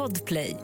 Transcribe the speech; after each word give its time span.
Podplay. 0.00 0.56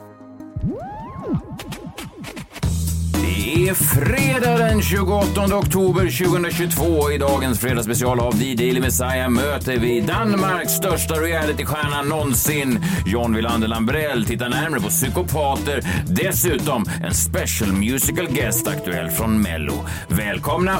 Det 3.13 3.69
är 3.69 3.73
fredag 3.73 4.57
den 4.57 4.81
28 4.81 5.57
oktober 5.57 6.25
2022. 6.25 7.11
I 7.11 7.17
dagens 7.17 7.59
fredagsspecial 7.59 8.19
av 8.19 8.31
The 8.31 8.55
Daily 8.55 8.79
Messiah 8.79 9.29
möter 9.29 9.77
vi 9.77 10.01
Danmarks 10.01 10.71
största 10.71 11.13
realitystjärna 11.13 12.01
någonsin, 12.01 12.83
John 13.05 13.35
Wilander 13.35 13.67
Lambrell, 13.67 14.25
tittar 14.25 14.49
närmare 14.49 14.81
på 14.81 14.89
psykopater. 14.89 15.81
Dessutom 16.07 16.85
en 17.03 17.13
special 17.13 17.73
musical 17.73 18.27
guest 18.27 18.67
aktuell 18.67 19.09
från 19.09 19.41
Mello. 19.41 19.73
Välkomna! 20.07 20.79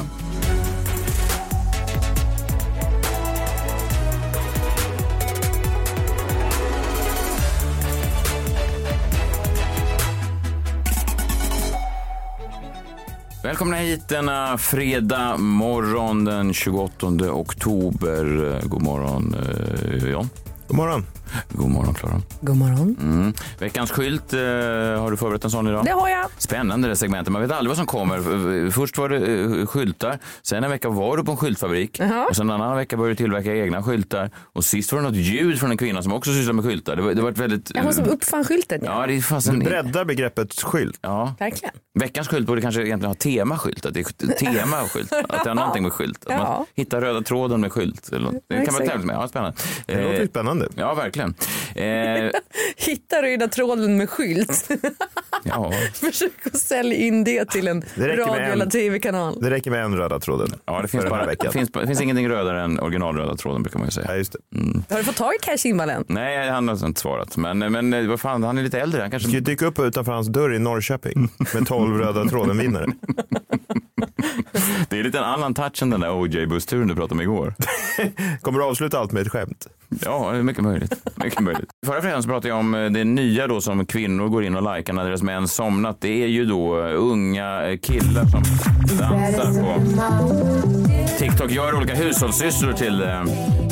Välkomna 13.58 13.78
hit 13.78 14.08
denna 14.08 14.58
fredag 14.58 15.38
morgon 15.38 16.26
den 16.26 16.54
28 16.54 17.08
oktober. 17.32 18.54
Eh, 18.54 18.68
god 18.68 18.82
morgon 18.82 19.36
eh, 19.36 20.10
John. 20.10 20.30
God 20.68 20.78
morgon. 20.78 21.06
God 21.50 21.70
morgon 21.70 21.94
Klara. 21.94 22.22
God 22.42 22.58
morgon. 22.58 22.96
Mm. 23.02 23.34
Veckans 23.60 23.92
skylt, 23.92 24.34
eh, 24.34 24.40
har 24.40 25.12
du 25.12 25.18
förberett 25.18 25.44
en 25.44 25.52
sån 25.52 25.68
idag? 25.68 25.86
Det 25.86 25.92
har 25.92 26.10
jag. 26.10 26.26
Spännande 26.38 26.88
det 26.88 26.96
segmentet. 26.96 27.32
Man 27.34 27.42
vet 27.42 27.52
aldrig 27.52 27.68
vad 27.70 27.78
som 27.78 27.86
kommer. 27.86 28.72
Först 28.72 28.98
var 28.98 29.10
det 29.10 29.18
eh, 29.60 29.66
skyltar, 29.66 30.20
sen 30.44 30.64
en 30.64 30.70
vecka 30.70 30.90
var 30.90 31.18
du 31.18 31.24
på 31.24 31.32
en 31.32 31.38
skyltfabrik 31.38 32.02
och 32.30 32.36
sen 32.36 32.50
en 32.50 32.62
annan 32.62 32.78
vecka 32.78 32.98
började 32.98 33.12
du 33.12 33.16
tillverka 33.16 33.56
egna 33.56 33.84
skyltar 33.84 34.30
och 34.54 34.66
sist 34.66 34.92
var 34.92 35.00
det 35.02 35.08
något 35.08 35.16
ljud 35.16 35.60
från 35.60 35.72
en 35.72 35.78
kvinna 35.78 36.04
som 36.04 36.14
också 36.14 36.32
sysslar 36.34 36.54
med 36.54 36.66
skyltar. 36.66 36.96
Det 36.96 37.02
var, 37.02 37.14
det 37.14 37.22
var 37.22 37.32
ett 37.32 37.38
väldigt... 37.38 37.72
Jag 37.76 37.84
hon 37.84 37.94
som 37.94 38.06
uppfann 38.06 38.44
skylten. 38.44 38.80
Ja. 38.84 39.02
Ja, 39.02 39.08
det 39.08 39.14
är 39.18 39.22
fasen... 39.22 39.60
Breddar 39.60 40.06
begreppet 40.06 40.62
skylt. 40.62 41.00
Ja. 41.02 41.36
Verkligen. 41.40 41.74
Veckans 42.00 42.28
skylt 42.28 42.48
borde 42.48 42.62
kanske 42.62 42.82
egentligen 42.82 43.10
ha 43.10 43.16
temaskylt, 43.16 43.86
att 43.86 43.94
det 43.94 44.00
är 44.00 44.34
tema 44.34 44.82
och 44.82 44.92
skylt, 44.92 45.14
att 45.30 45.44
det 45.44 45.50
har 45.50 45.56
någonting 45.56 45.84
med 45.84 45.94
skylt. 45.94 46.26
Att 46.26 46.30
man 46.30 46.40
Ja. 46.40 46.66
hittar 46.76 47.02
röda 47.02 47.22
tråden 47.22 47.62
med 47.62 47.72
skylt. 47.72 48.10
Eller 48.12 48.20
något. 48.32 48.44
Det 48.50 48.66
kan 48.66 48.74
man 48.74 48.88
tävla 48.88 49.06
med, 49.06 49.16
ja 49.16 49.28
spännande. 49.28 49.58
Det 49.86 50.04
låter 50.04 50.22
Eh, 50.22 50.28
spännande. 50.28 50.68
Ja, 50.76 50.94
verkligen. 50.94 51.17
Eh, 51.24 52.32
Hitta 52.78 53.22
röda 53.22 53.48
tråden 53.48 53.98
med 53.98 54.10
skylt. 54.10 54.70
ja. 55.44 55.74
Försök 55.94 56.32
att 56.48 56.58
sälja 56.60 56.98
in 56.98 57.24
det 57.24 57.46
till 57.46 57.68
en 57.68 57.84
Det 57.96 58.08
radio 58.08 58.34
en. 58.44 58.52
eller 58.52 58.66
tv-kanal. 58.66 59.38
Det 59.42 59.50
räcker 59.50 59.72
med 59.72 59.84
en 59.84 59.96
röda 59.98 60.20
tråden. 60.20 60.54
ja, 60.66 60.82
det 60.82 60.88
finns, 60.88 61.06
bara, 61.06 61.26
det, 61.26 61.52
finns, 61.52 61.72
det 61.72 61.88
finns 61.88 62.02
ingenting 62.02 62.30
rödare 62.30 62.62
än 62.62 62.80
originalröda 62.80 63.36
tråden 63.36 63.64
brukar 63.64 63.80
man 63.80 63.88
ju 63.88 63.92
säga. 63.92 64.08
Ja, 64.10 64.16
just 64.16 64.32
det. 64.32 64.40
Har 64.90 64.98
du 64.98 65.04
fått 65.04 65.16
tag 65.16 65.34
i 65.34 65.38
Cash 65.42 65.68
Invallen? 65.70 66.06
Nej, 66.08 66.50
han 66.50 66.68
har 66.68 66.86
inte 66.86 67.02
svarat. 67.02 67.38
Men, 67.38 67.60
men 67.60 67.94
eh, 67.94 68.08
vad 68.08 68.20
fan, 68.20 68.44
han 68.44 68.58
är 68.58 68.64
lite 68.64 68.80
äldre. 68.80 69.02
Han 69.02 69.12
kanske... 69.12 69.30
Ska 69.30 69.40
dyka 69.40 69.66
upp 69.66 69.80
utanför 69.80 70.12
hans 70.12 70.28
dörr 70.28 70.54
i 70.54 70.60
Norrköping 70.60 71.30
med 71.54 71.68
12 71.68 71.98
röda 71.98 72.26
tråden 72.26 72.58
vinnare. 72.58 72.86
Det 74.90 75.00
är 75.00 75.04
lite 75.04 75.18
en 75.18 75.24
annan 75.24 75.54
touch 75.54 75.82
än 75.82 75.90
den 75.90 76.00
där 76.00 76.12
OJ-bussturen 76.12 76.88
du 76.88 76.96
pratade 76.96 77.14
om 77.14 77.22
igår. 77.22 77.54
Kommer 78.42 78.60
du 78.60 78.66
avsluta 78.66 79.00
allt 79.00 79.12
med 79.12 79.22
ett 79.22 79.32
skämt? 79.32 79.68
Ja, 79.90 80.32
mycket 80.32 80.64
möjligt. 80.64 80.94
Mycket 81.16 81.40
möjligt. 81.40 81.70
Förra 81.86 82.02
fredagen 82.02 82.24
så 82.24 82.30
pratade 82.30 82.48
jag 82.48 82.58
om 82.58 82.74
eh, 82.76 82.90
det 82.90 83.04
nya 83.04 83.48
då 83.48 83.62
som 83.62 83.86
kvinnor 83.86 84.28
går 84.28 84.44
in 84.44 84.56
och 84.56 84.78
likar 84.78 84.94
när 84.94 85.06
deras 85.06 85.24
män 85.24 85.48
somnat. 85.48 86.02
Det 86.02 86.24
är 86.24 86.28
ju 86.28 86.46
då 86.46 86.88
eh, 86.88 86.94
unga 86.98 87.70
eh, 87.70 87.78
killar 87.78 88.26
som 88.26 88.44
dansar 89.00 89.62
på 89.62 89.82
TikTok, 91.18 91.52
gör 91.52 91.78
olika 91.78 91.96
hushållssysslor 91.96 92.74
till, 92.74 93.06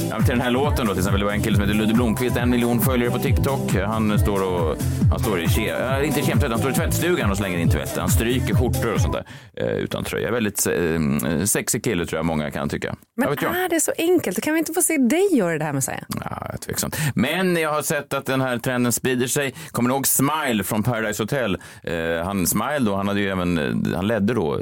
ja, 0.09 0.17
till 0.17 0.27
den 0.27 0.41
här 0.41 0.51
låten 0.51 0.87
då. 0.87 0.93
Till 0.93 0.99
exempel 0.99 1.19
det 1.19 1.25
var 1.25 1.33
en 1.33 1.41
kille 1.41 1.55
som 1.55 1.65
heter 1.65 1.77
Ludde 1.77 1.93
Blomqvist, 1.93 2.37
en 2.37 2.49
miljon 2.49 2.81
följare 2.81 3.11
på 3.11 3.19
TikTok. 3.19 3.75
Han 3.85 4.19
står 4.19 4.43
och, 4.43 4.77
han 5.09 5.19
står 5.19 5.39
i, 5.39 5.47
ke, 5.47 6.05
inte 6.05 6.21
kemtvätt, 6.21 6.51
han 6.51 6.59
står 6.59 6.71
i 6.71 6.73
tvättstugan 6.73 7.31
och 7.31 7.37
slänger 7.37 7.59
in 7.59 7.69
tvätt. 7.69 7.97
Han 7.97 8.09
stryker 8.09 8.55
skjortor 8.55 8.93
och 8.93 9.01
sånt 9.01 9.13
där 9.13 9.25
utan 9.69 10.03
tröja. 10.03 10.14
Väldigt 10.31 10.67
eh, 10.67 11.45
sexig 11.45 11.83
kille 11.83 12.05
tror 12.05 12.17
jag 12.17 12.25
många 12.25 12.51
kan 12.51 12.69
tycka. 12.69 12.95
Men 13.15 13.27
är 13.29 13.69
det 13.69 13.79
så 13.79 13.91
enkelt? 13.97 14.41
Kan 14.41 14.53
vi 14.53 14.59
inte 14.59 14.73
få 14.73 14.81
se 14.81 14.97
dig 14.97 15.27
göra 15.31 15.57
det 15.57 15.63
här 15.63 15.73
med 15.73 15.75
Messiah? 15.75 15.99
Ja, 16.07 16.37
jag 16.45 16.53
är 16.53 16.57
tveksamt. 16.57 16.97
Men 17.15 17.55
jag 17.55 17.73
har 17.73 17.81
sett 17.81 18.13
att 18.13 18.25
den 18.25 18.41
här 18.41 18.57
trenden 18.57 18.91
sprider 18.91 19.27
sig. 19.27 19.53
Kommer 19.71 19.89
ni 19.89 19.95
ihåg 19.95 20.07
Smile 20.07 20.63
från 20.63 20.83
Paradise 20.83 21.23
Hotel? 21.23 21.57
Eh, 21.83 22.25
han 22.25 22.47
Smile 22.47 22.79
då, 22.79 22.95
han 22.95 23.07
hade 23.07 23.19
ju 23.19 23.29
även, 23.29 23.57
eh, 23.57 23.95
han 23.95 24.07
ledde 24.07 24.33
då 24.33 24.59
eh, 24.59 24.61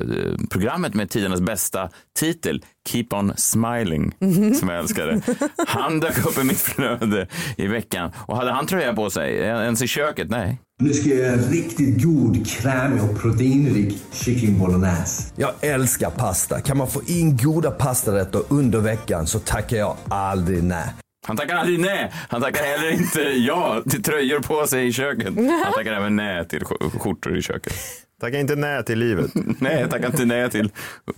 programmet 0.50 0.94
med 0.94 1.10
tidernas 1.10 1.42
bästa 1.42 1.90
titel, 2.20 2.62
Keep 2.90 3.08
on 3.12 3.34
smiling, 3.38 4.16
som 4.60 4.70
jag 4.70 4.80
älskade. 4.80 5.22
Han 5.68 6.00
dök 6.00 6.26
upp 6.26 6.38
i 6.38 6.44
mitt 6.44 6.62
flöde 6.62 7.28
i 7.58 7.68
veckan 7.68 8.12
och 8.18 8.38
hade 8.38 8.52
han 8.52 8.68
tröja 8.68 8.94
på 8.94 9.10
sig? 9.10 9.38
Ens 9.38 9.82
i 9.82 9.88
köket? 9.88 10.30
Nej. 10.30 10.60
Nu 10.82 10.94
ska 10.94 11.10
jag 11.10 11.18
göra 11.20 11.34
en 11.34 11.44
riktigt 11.52 12.04
god, 12.04 12.48
krämig 12.48 13.04
och 13.04 13.20
proteinrik 13.22 13.98
kyckling 14.12 14.60
bolognese. 14.60 15.34
Jag 15.36 15.52
älskar 15.62 16.10
pasta. 16.10 16.62
Kan 16.62 16.78
man 16.78 16.88
få 16.88 17.02
in 17.08 17.38
goda 17.38 17.72
pastarätter 17.72 18.42
under 18.50 18.80
veckan 18.80 19.28
så 19.28 19.40
tackar 19.40 19.78
jag 19.78 19.98
aldrig 20.10 20.64
nej. 20.64 20.86
Han 21.28 21.38
tackar 21.38 21.56
aldrig 21.56 21.80
nej. 21.80 22.12
Han 22.30 22.42
tackar 22.42 22.64
heller 22.64 22.92
inte 22.92 23.20
ja 23.22 23.82
till 23.90 24.04
tröjor 24.04 24.40
på 24.40 24.68
sig 24.68 24.88
i 24.88 24.94
köket. 24.94 25.36
Han 25.36 25.74
tackar 25.76 25.94
även 25.94 26.16
nej 26.16 26.48
till 26.48 26.60
sk- 26.62 27.00
skjortor 27.00 27.38
i 27.38 27.42
köket. 27.42 27.74
Tacka 28.22 28.40
inte 28.40 28.56
nej 28.56 28.84
till 28.84 29.00
livet. 29.00 29.32
Nej, 29.60 29.80
jag 29.80 29.90
tackar 29.90 30.08
inte 30.08 30.26
nej 30.26 30.50
till 30.50 30.72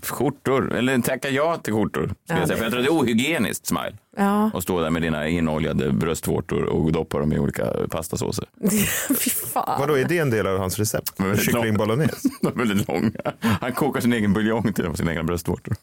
skjortor. 0.04 0.76
Eller 0.76 1.00
tackar 1.00 1.30
ja 1.30 1.58
till 1.58 1.74
skjortor. 1.74 2.14
Ska 2.26 2.38
jag, 2.38 2.48
säga. 2.48 2.58
För 2.58 2.66
jag 2.66 2.74
tror 2.74 2.82
det 2.82 2.88
är 2.88 3.02
ohygieniskt, 3.02 3.66
Smile. 3.66 3.94
Ja. 4.18 4.52
Och 4.54 4.64
stå 4.64 4.82
där 4.82 4.90
med 4.90 5.02
dina 5.02 5.28
inoljade 5.28 5.92
bröstvårtor 5.92 6.64
och 6.64 6.92
doppa 6.92 7.20
dem 7.20 7.34
i 7.34 7.40
olika 7.40 7.74
pastasåser. 7.90 8.46
Fy 9.20 9.30
fan. 9.30 9.80
Vadå, 9.80 9.98
är 9.98 10.06
det 10.06 10.18
en 10.18 10.30
del 10.30 10.48
av 10.48 10.60
hans 10.60 10.80
recept? 10.80 11.12
Kyckling 11.46 11.78
bolognese? 11.78 12.30
De 12.42 12.48
är 12.48 12.66
väldigt 12.66 12.88
långa. 12.88 13.12
Han 13.62 13.72
kokar 13.72 14.02
sin 14.02 14.14
egen 14.14 14.34
buljong 14.34 14.74
till 14.74 14.96
sina 14.96 15.12
egna 15.12 15.24
bröstvårtor. 15.24 15.76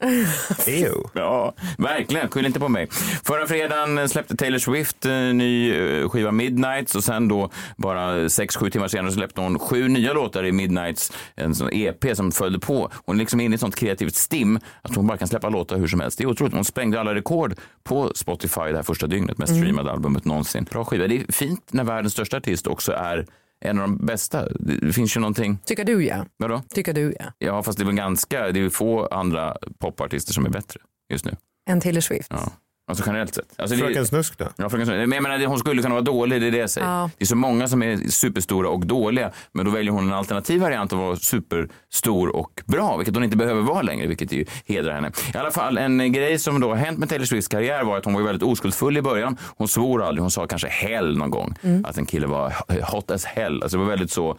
Ew. 0.66 0.94
Ja, 1.12 1.54
verkligen. 1.78 2.28
Skyll 2.28 2.46
inte 2.46 2.60
på 2.60 2.68
mig. 2.68 2.88
Förra 3.24 3.46
fredagen 3.46 4.08
släppte 4.08 4.36
Taylor 4.36 4.58
Swift 4.58 5.06
eh, 5.06 5.12
ny 5.12 5.74
eh, 5.74 6.08
skiva 6.08 6.30
Midnights 6.30 6.94
och 6.94 7.04
sen 7.04 7.28
då 7.28 7.50
bara 7.76 8.14
6-7 8.14 8.70
timmar 8.70 8.88
senare 8.88 9.12
släppte 9.12 9.40
hon 9.40 9.58
sju 9.58 9.88
nya 9.88 10.12
låtar 10.12 10.44
i 10.44 10.52
Midnights, 10.52 11.01
en 11.34 11.54
sån 11.54 11.68
EP 11.72 12.16
som 12.16 12.32
följde 12.32 12.58
på. 12.58 12.90
Hon 13.04 13.16
är 13.16 13.18
liksom 13.20 13.40
inne 13.40 13.54
i 13.54 13.56
ett 13.56 13.60
sånt 13.60 13.76
kreativt 13.76 14.14
stim 14.14 14.58
att 14.82 14.94
hon 14.94 15.06
bara 15.06 15.18
kan 15.18 15.28
släppa 15.28 15.48
låtar 15.48 15.76
hur 15.76 15.86
som 15.86 16.00
helst. 16.00 16.18
Det 16.18 16.24
är 16.24 16.28
otroligt. 16.28 16.54
Hon 16.54 16.64
sprängde 16.64 17.00
alla 17.00 17.14
rekord 17.14 17.54
på 17.82 18.12
Spotify 18.14 18.60
det 18.60 18.76
här 18.76 18.82
första 18.82 19.06
dygnet, 19.06 19.38
mest 19.38 19.56
streamade 19.56 19.92
albumet 19.92 20.24
någonsin. 20.24 20.64
Bra 20.70 20.84
skiva. 20.84 21.06
Det 21.06 21.16
är 21.16 21.32
fint 21.32 21.72
när 21.72 21.84
världens 21.84 22.12
största 22.12 22.36
artist 22.36 22.66
också 22.66 22.92
är 22.92 23.26
en 23.64 23.78
av 23.78 23.88
de 23.88 24.06
bästa. 24.06 24.48
Det 24.60 24.92
finns 24.92 25.16
ju 25.16 25.20
någonting, 25.20 25.58
Tycker 25.64 25.84
du 25.84 26.04
ja. 26.04 26.26
vadå? 26.36 26.62
Tycker 26.74 26.92
du 26.92 27.14
ja. 27.20 27.26
Ja, 27.38 27.62
fast 27.62 27.78
det 27.78 27.84
är 27.84 27.86
väl 27.86 27.94
ganska, 27.94 28.52
det 28.52 28.60
är 28.60 28.70
få 28.70 29.06
andra 29.06 29.56
popartister 29.78 30.32
som 30.32 30.46
är 30.46 30.50
bättre 30.50 30.80
just 31.12 31.24
nu. 31.24 31.36
Än 31.70 31.80
Taylor 31.80 32.00
Swift. 32.00 32.28
Ja. 32.30 32.52
Alltså 32.92 33.04
generellt 33.06 33.34
sett. 33.34 33.44
Alltså, 33.56 33.76
det- 33.76 33.82
Fröken 33.82 34.06
Snusk 34.06 34.38
då? 34.38 34.44
Ja, 34.56 34.68
fröken 34.70 34.86
Snusk. 34.86 34.98
Men 35.08 35.12
jag 35.12 35.22
menar, 35.22 35.46
hon 35.46 35.58
skulle 35.58 35.82
kunna 35.82 35.94
vara 35.94 36.04
dålig, 36.04 36.40
det 36.40 36.46
är 36.46 36.50
det 36.50 36.58
jag 36.58 36.70
säger. 36.70 36.86
Ja. 36.86 37.10
Det 37.18 37.24
är 37.24 37.26
så 37.26 37.36
många 37.36 37.68
som 37.68 37.82
är 37.82 37.96
superstora 37.96 38.68
och 38.68 38.86
dåliga, 38.86 39.30
men 39.52 39.64
då 39.66 39.70
väljer 39.72 39.92
hon 39.92 40.06
en 40.06 40.12
alternativ 40.12 40.60
variant 40.60 40.92
att 40.92 40.98
vara 40.98 41.16
superstor 41.16 42.36
och 42.36 42.62
bra, 42.66 42.96
vilket 42.96 43.14
hon 43.14 43.24
inte 43.24 43.36
behöver 43.36 43.62
vara 43.62 43.82
längre, 43.82 44.06
vilket 44.06 44.32
ju 44.32 44.44
hedrar 44.66 44.94
henne. 44.94 45.12
I 45.34 45.36
alla 45.36 45.50
fall, 45.50 45.78
en 45.78 46.12
grej 46.12 46.38
som 46.38 46.60
då 46.60 46.68
har 46.68 46.76
hänt 46.76 46.98
med 46.98 47.08
Taylor 47.08 47.24
Swifts 47.24 47.48
karriär 47.48 47.84
var 47.84 47.98
att 47.98 48.04
hon 48.04 48.14
var 48.14 48.22
väldigt 48.22 48.42
oskuldsfull 48.42 48.96
i 48.96 49.02
början. 49.02 49.36
Hon 49.56 49.68
svor 49.68 50.02
aldrig, 50.02 50.20
hon 50.22 50.30
sa 50.30 50.46
kanske 50.46 50.68
hell 50.68 51.16
någon 51.18 51.30
gång, 51.30 51.54
att 51.84 51.98
en 51.98 52.06
kille 52.06 52.26
var 52.26 52.52
hot 52.92 53.10
as 53.10 53.24
hell. 53.24 53.62
Alltså 53.62 53.76
det 53.78 53.82
var 53.84 53.90
väldigt 53.90 54.10
så, 54.10 54.38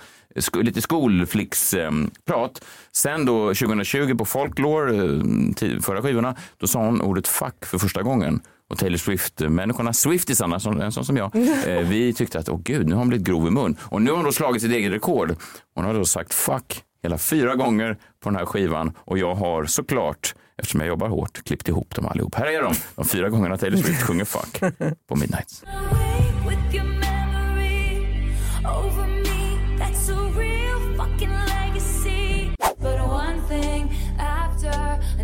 lite 0.54 0.82
skolflicksprat. 0.82 2.66
Sen 2.92 3.26
då 3.26 3.48
2020 3.54 4.16
på 4.18 4.26
Folklore, 4.26 4.96
eh, 4.96 5.80
förra 5.82 6.02
skivorna, 6.02 6.36
då 6.58 6.68
sa 6.68 6.86
hon 6.86 7.02
ordet 7.02 7.28
fuck 7.28 7.66
för 7.66 7.78
första 7.78 8.02
gången. 8.02 8.42
Och 8.70 8.78
Taylor 8.78 8.98
Swift-människorna, 8.98 9.94
Swiftisarna, 9.94 10.60
som, 10.60 10.82
en 10.82 10.92
sån 10.92 11.06
som 11.06 11.18
jag, 11.18 11.36
eh, 11.68 11.80
vi 11.80 12.14
tyckte 12.14 12.40
att 12.40 12.50
åh 12.50 12.60
gud, 12.64 12.88
nu 12.88 12.94
har 12.94 13.00
hon 13.00 13.10
blivit 13.10 13.28
grov 13.28 13.48
i 13.48 13.52
mun. 13.52 13.75
Och 13.81 14.02
nu 14.02 14.10
har 14.10 14.18
hon 14.18 14.25
då 14.25 14.31
slagit 14.31 14.62
sitt 14.62 14.72
eget 14.72 14.92
rekord. 14.92 15.36
Hon 15.75 15.86
har 15.86 15.94
då 15.94 16.06
sagt 16.06 16.34
fuck 16.34 16.84
hela 17.04 17.18
fyra 17.18 17.56
gånger 17.56 17.98
på 18.24 18.30
den 18.30 18.36
här 18.36 18.46
skivan 18.46 18.92
och 18.98 19.18
jag 19.18 19.36
har 19.36 19.66
såklart, 19.66 20.36
eftersom 20.57 20.80
jag 20.80 20.88
jobbar 20.88 21.07
hårt, 21.07 21.44
klippt 21.44 21.68
ihop 21.69 21.96
dem 21.96 22.06
allihop. 22.06 22.36
Här 22.36 22.46
är 22.46 22.62
de, 22.62 22.74
de 22.96 23.06
fyra 23.06 23.30
gångerna 23.30 23.57
Taylor 23.57 23.78
Swift 23.78 24.02
sjunger 24.02 24.25
fuck 24.25 24.60
på 25.07 25.16
Midnights. 25.16 25.63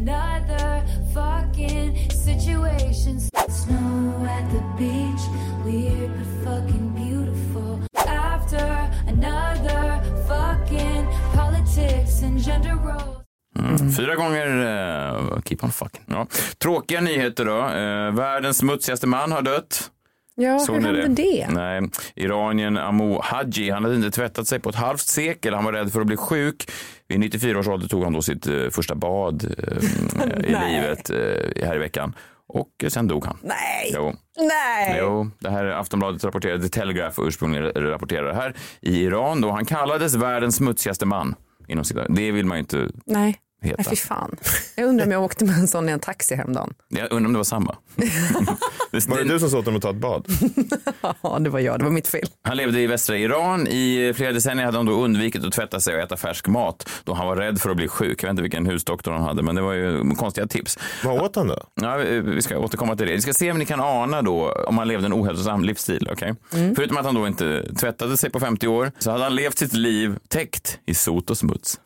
Another 0.09 0.83
fucking 1.13 2.09
situation. 2.09 3.19
Snow 3.50 4.25
at 4.25 4.45
the 4.51 4.61
beach, 4.77 5.23
weird 5.65 6.11
but 6.17 6.27
fucking 6.44 6.88
beautiful. 6.95 7.79
After 8.07 8.89
another 9.07 10.01
fucking 10.27 11.07
politics 11.35 12.21
and 12.23 12.39
gender 12.39 12.75
roles. 12.75 13.23
Mm. 13.57 13.91
Fyra 13.91 14.15
gånger 14.15 14.47
uh, 14.47 15.41
keep 15.41 15.63
on 15.63 15.71
fucking. 15.71 16.06
Ja. 16.07 16.27
Tråkiga 16.57 17.01
nyheter 17.01 17.45
då. 17.45 17.57
Uh, 17.57 18.15
världens 18.15 18.57
smutsigaste 18.57 19.07
man 19.07 19.31
har 19.31 19.41
dött. 19.41 19.91
Ja, 20.39 20.59
Såg 20.59 20.75
hur 20.75 21.01
hände 21.01 21.21
det? 21.24 21.47
Nej, 21.50 21.89
iranien 22.15 22.77
Amo 22.77 23.21
Haji, 23.24 23.69
han 23.69 23.83
hade 23.83 23.95
inte 23.95 24.12
tvättat 24.12 24.47
sig 24.47 24.59
på 24.59 24.69
ett 24.69 24.75
halvt 24.75 25.01
sekel. 25.01 25.53
Han 25.53 25.63
var 25.65 25.74
rädd 25.74 25.91
för 25.94 26.01
att 26.01 26.07
bli 26.07 26.18
sjuk. 26.18 26.71
Vid 27.07 27.19
94 27.19 27.59
års 27.59 27.68
ålder 27.68 27.88
tog 27.88 28.03
han 28.03 28.13
då 28.13 28.21
sitt 28.21 28.47
eh, 28.47 28.69
första 28.71 28.95
bad 28.95 29.56
eh, 29.57 29.77
i 30.45 30.71
livet 30.71 31.09
eh, 31.09 31.65
här 31.68 31.75
i 31.75 31.80
veckan. 31.80 32.15
Och 32.47 32.86
sen 32.88 33.07
dog 33.07 33.25
han. 33.25 33.38
Nej, 33.41 33.91
Jo. 33.94 34.13
nej. 34.38 34.97
Jo, 35.00 35.30
det 35.39 35.50
här 35.50 35.65
är 35.65 35.71
Aftonbladet 35.71 36.24
rapporterade, 36.24 36.63
The 36.63 36.69
Telegraph 36.69 37.19
ursprungligen 37.21 37.71
rapporterar 37.74 38.27
det 38.27 38.35
här 38.35 38.56
i 38.81 39.03
Iran 39.03 39.42
då 39.42 39.51
han 39.51 39.65
kallades 39.65 40.15
världens 40.15 40.56
smutsigaste 40.56 41.06
man. 41.06 41.35
Inom 41.68 41.85
citat. 41.85 42.07
Det 42.09 42.31
vill 42.31 42.45
man 42.45 42.57
ju 42.57 42.59
inte 42.59 42.89
Nej. 43.06 43.35
Nej, 43.61 43.75
heta. 43.77 43.89
fy 43.89 43.95
fan. 43.95 44.35
Jag 44.75 44.85
undrar 44.88 45.06
om 45.06 45.11
jag 45.11 45.23
åkte 45.23 45.45
med 45.45 45.56
en 45.56 45.67
sån 45.67 45.89
i 45.89 45.91
en 45.91 46.00
taxi 46.00 46.35
häromdagen. 46.35 46.73
Jag 46.88 47.11
undrar 47.11 47.27
om 47.27 47.33
det 47.33 47.39
var 47.39 47.44
samma. 47.44 47.75
Var 48.91 49.17
det 49.17 49.23
du 49.23 49.39
som 49.39 49.50
sa 49.50 49.57
åt 49.59 49.65
honom 49.65 49.77
att 49.77 49.81
ta 49.83 49.89
ett 49.89 49.95
bad? 49.95 50.27
Ja, 51.21 51.39
det 51.39 51.50
var 51.50 51.59
jag. 51.59 51.79
Det 51.79 51.83
var 51.83 51.91
mitt 51.91 52.07
fel. 52.07 52.27
Han 52.41 52.57
levde 52.57 52.79
i 52.79 52.88
västra 52.88 53.17
Iran. 53.17 53.67
I 53.67 54.13
flera 54.15 54.31
decennier 54.31 54.65
hade 54.65 54.77
han 54.77 54.85
då 54.85 54.91
undvikit 54.91 55.45
att 55.45 55.53
tvätta 55.53 55.79
sig 55.79 55.95
och 55.95 56.01
äta 56.01 56.17
färsk 56.17 56.47
mat 56.47 56.89
då 57.03 57.13
han 57.13 57.27
var 57.27 57.35
rädd 57.35 57.61
för 57.61 57.69
att 57.69 57.75
bli 57.77 57.88
sjuk. 57.88 58.23
Jag 58.23 58.27
vet 58.27 58.31
inte 58.31 58.41
vilken 58.41 58.65
husdoktor 58.65 59.11
han 59.11 59.21
hade, 59.21 59.44
men 59.44 59.56
det 59.56 59.61
var 59.61 59.73
ju 59.73 60.15
konstiga 60.15 60.47
tips. 60.47 60.77
Vad 61.03 61.21
åt 61.21 61.35
han 61.35 61.47
då? 61.47 61.63
Ja, 61.81 61.95
vi 62.23 62.41
ska 62.41 62.57
återkomma 62.57 62.95
till 62.95 63.07
det. 63.07 63.13
Vi 63.13 63.21
ska 63.21 63.33
se 63.33 63.51
om 63.51 63.57
ni 63.57 63.65
kan 63.65 63.79
ana 63.79 64.21
då 64.21 64.51
om 64.51 64.77
han 64.77 64.88
levde 64.88 65.06
en 65.06 65.13
ohälsosam 65.13 65.63
livsstil. 65.63 66.09
Okay? 66.11 66.33
Förutom 66.75 66.97
att 66.97 67.06
han 67.06 67.15
då 67.15 67.27
inte 67.27 67.73
tvättade 67.75 68.17
sig 68.17 68.29
på 68.29 68.39
50 68.39 68.67
år 68.67 68.91
så 69.00 69.11
hade 69.11 69.23
han 69.23 69.35
levt 69.35 69.57
sitt 69.57 69.73
liv 69.73 70.15
täckt 70.27 70.79
i 70.85 70.94
sot 70.94 71.29
och 71.29 71.38
smuts. 71.38 71.79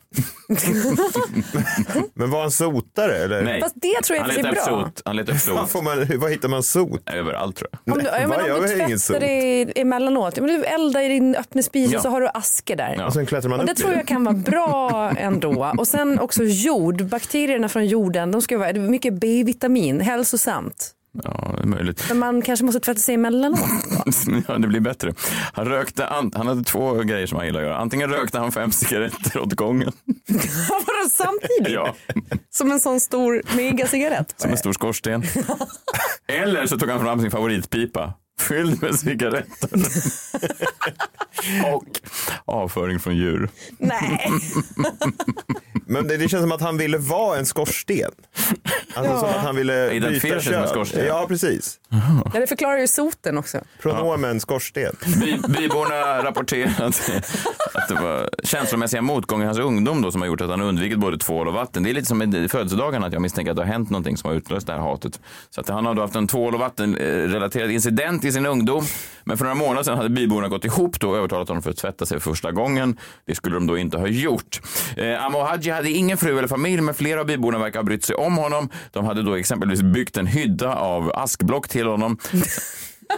Men 2.14 2.30
var 2.30 2.40
han 2.40 2.50
sotare 2.50 3.16
eller? 3.16 3.42
Nej. 3.42 3.60
Fast 3.60 3.74
det 3.78 4.02
tror 4.04 4.16
jag 4.16 4.24
han 4.24 4.30
är 4.30 4.48
upp 4.48 4.54
bra. 4.54 4.64
sot. 4.64 5.02
Han 5.04 5.16
letade 5.16 5.38
upp 5.38 5.48
Var, 5.48 5.56
sot 5.62 5.70
får 5.70 5.82
man, 5.82 6.18
var 6.20 6.28
hittar 6.28 6.48
man 6.48 6.62
sot? 6.62 7.10
överallt 7.10 7.56
tror 7.56 7.68
jag. 7.84 7.94
Om 7.96 8.02
du, 8.02 8.08
ja, 8.08 8.18
men 8.18 8.28
va? 8.30 8.36
om 8.42 8.48
Jag 8.48 8.62
du 8.62 8.68
tvättar 8.68 8.96
sot. 8.98 9.20
dig 9.20 9.72
emellanåt, 9.76 10.36
men 10.40 10.46
du 10.46 10.64
eldar 10.64 11.00
i 11.00 11.08
din 11.08 11.36
öppna 11.36 11.62
spis 11.62 11.90
Ja. 11.92 11.98
och 11.98 12.02
så 12.02 12.08
har 12.08 12.20
du 12.20 12.28
askor 12.34 12.76
där. 12.76 12.94
Ja. 12.98 13.06
Och 13.06 13.12
sen 13.12 13.26
klättrar 13.26 13.50
man 13.50 13.60
Och 13.60 13.66
det 13.66 13.72
upp 13.72 13.78
i 13.78 13.82
tror 13.82 13.94
jag 13.94 14.06
kan 14.06 14.24
vara 14.24 14.34
bra 14.36 15.10
ändå. 15.18 15.72
Och 15.78 15.88
sen 15.88 16.18
också 16.20 16.44
jord, 16.44 17.04
bakterierna 17.04 17.68
från 17.68 17.86
jorden, 17.86 18.30
de 18.32 18.42
ska 18.42 18.58
vara 18.58 18.72
det 18.72 18.80
är 18.80 18.88
mycket 18.88 19.14
B-vitamin, 19.14 20.00
hälsosamt. 20.00 20.90
Ja, 21.22 21.54
det 21.56 21.62
är 21.62 21.66
möjligt. 21.66 22.04
Men 22.08 22.18
man 22.18 22.42
kanske 22.42 22.64
måste 22.64 22.80
tvätta 22.80 23.00
sig 23.00 23.14
emellanåt. 23.14 23.60
Ja, 24.48 24.58
det 24.58 24.68
blir 24.68 24.80
bättre. 24.80 25.12
Han 25.52 25.64
rökte, 25.66 26.06
an- 26.06 26.32
han 26.34 26.46
hade 26.46 26.64
två 26.64 26.94
grejer 26.94 27.26
som 27.26 27.36
han 27.38 27.46
gillade 27.46 27.64
att 27.64 27.70
göra. 27.70 27.78
Antingen 27.80 28.10
rökte 28.10 28.38
han 28.38 28.52
fem 28.52 28.72
cigaretter 28.72 29.38
åt 29.40 29.52
gången. 29.54 29.92
Vadå 30.68 31.08
samtidigt? 31.10 31.72
Ja, 31.74 31.94
Som 32.50 32.70
en 32.70 32.80
sån 32.80 33.00
stor 33.00 33.42
megaciggarett? 33.56 34.34
som 34.36 34.50
en 34.50 34.56
stor 34.56 34.72
skorsten. 34.72 35.22
Eller 36.28 36.66
så 36.66 36.78
tog 36.78 36.88
han 36.90 37.00
fram 37.00 37.20
sin 37.20 37.30
favoritpipa. 37.30 38.14
Fylld 38.40 38.82
med 38.82 38.94
cigaretter. 38.94 39.68
Och 41.74 41.84
avföring 42.44 43.00
från 43.00 43.16
djur. 43.16 43.48
Nej. 43.78 44.26
Men 45.86 46.08
det, 46.08 46.16
det 46.16 46.28
känns 46.28 46.42
som 46.42 46.52
att 46.52 46.60
han 46.60 46.76
ville 46.76 46.98
vara 46.98 47.38
en 47.38 47.46
skorsten. 47.46 48.10
Alltså 48.94 49.18
som 49.18 49.28
att 49.28 49.36
han 49.36 49.56
ville 49.56 50.00
byta 50.00 50.40
kön. 50.40 50.68
skorsten. 50.68 51.06
Ja, 51.06 51.24
precis. 51.28 51.78
Ja, 52.34 52.40
det 52.40 52.46
förklarar 52.46 52.78
ju 52.78 52.86
soten 52.86 53.38
också. 53.38 53.60
Pronomen 53.82 54.40
skorsten. 54.40 54.96
By, 55.20 55.38
byborna 55.48 56.24
rapporterade 56.24 56.86
att 56.86 57.10
det 57.88 57.94
var 57.94 58.30
känslomässiga 58.42 59.02
motgångar 59.02 59.44
i 59.44 59.46
hans 59.46 59.58
ungdom 59.58 60.02
då 60.02 60.12
som 60.12 60.20
har 60.20 60.28
gjort 60.28 60.40
att 60.40 60.50
han 60.50 60.60
undvikit 60.60 60.98
både 60.98 61.18
tvål 61.18 61.48
och 61.48 61.54
vatten. 61.54 61.82
Det 61.82 61.90
är 61.90 61.94
lite 61.94 62.06
som 62.06 62.18
med 62.18 62.50
födelsedagarna 62.50 63.06
att 63.06 63.12
jag 63.12 63.22
misstänker 63.22 63.50
att 63.50 63.56
det 63.56 63.62
har 63.62 63.72
hänt 63.72 63.90
någonting 63.90 64.16
som 64.16 64.30
har 64.30 64.36
utlöst 64.36 64.66
det 64.66 64.72
här 64.72 64.80
hatet. 64.80 65.20
Så 65.50 65.60
att 65.60 65.68
han 65.68 65.86
har 65.86 65.94
då 65.94 66.02
haft 66.02 66.14
en 66.16 66.26
tvål 66.26 66.54
och 66.54 66.60
vattenrelaterad 66.60 67.70
incident 67.70 68.23
i 68.24 68.32
sin 68.32 68.46
ungdom. 68.46 68.84
Men 69.24 69.38
för 69.38 69.44
några 69.44 69.54
månader 69.54 69.82
sedan 69.82 69.96
hade 69.96 70.08
byborna 70.08 70.48
gått 70.48 70.64
ihop 70.64 71.00
då 71.00 71.10
och 71.10 71.16
övertalat 71.16 71.48
honom 71.48 71.62
för 71.62 71.70
att 71.70 71.76
tvätta 71.76 72.06
sig 72.06 72.20
för 72.20 72.30
första 72.30 72.52
gången. 72.52 72.98
Det 73.26 73.34
skulle 73.34 73.56
de 73.56 73.66
då 73.66 73.78
inte 73.78 73.98
ha 73.98 74.06
gjort. 74.06 74.60
Eh, 74.96 75.24
Amo 75.24 75.42
Haji 75.42 75.70
hade 75.70 75.90
ingen 75.90 76.16
fru 76.18 76.38
eller 76.38 76.48
familj 76.48 76.80
men 76.82 76.94
flera 76.94 77.20
av 77.20 77.26
byborna 77.26 77.58
verkar 77.58 77.78
ha 77.78 77.84
brytt 77.84 78.04
sig 78.04 78.16
om 78.16 78.36
honom. 78.36 78.68
De 78.90 79.04
hade 79.04 79.22
då 79.22 79.34
exempelvis 79.34 79.82
byggt 79.82 80.16
en 80.16 80.26
hydda 80.26 80.74
av 80.74 81.12
askblock 81.14 81.68
till 81.68 81.86
honom. 81.86 82.18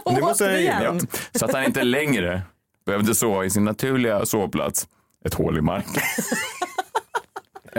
Det 0.04 0.20
måste 0.20 0.44
jag 0.44 0.60
gilla. 0.60 1.00
Så 1.34 1.44
att 1.44 1.52
han 1.52 1.64
inte 1.64 1.82
längre 1.82 2.42
behövde 2.86 3.14
sova 3.14 3.44
i 3.44 3.50
sin 3.50 3.64
naturliga 3.64 4.26
sovplats, 4.26 4.86
ett 5.24 5.34
hål 5.34 5.58
i 5.58 5.60
marken. 5.60 6.02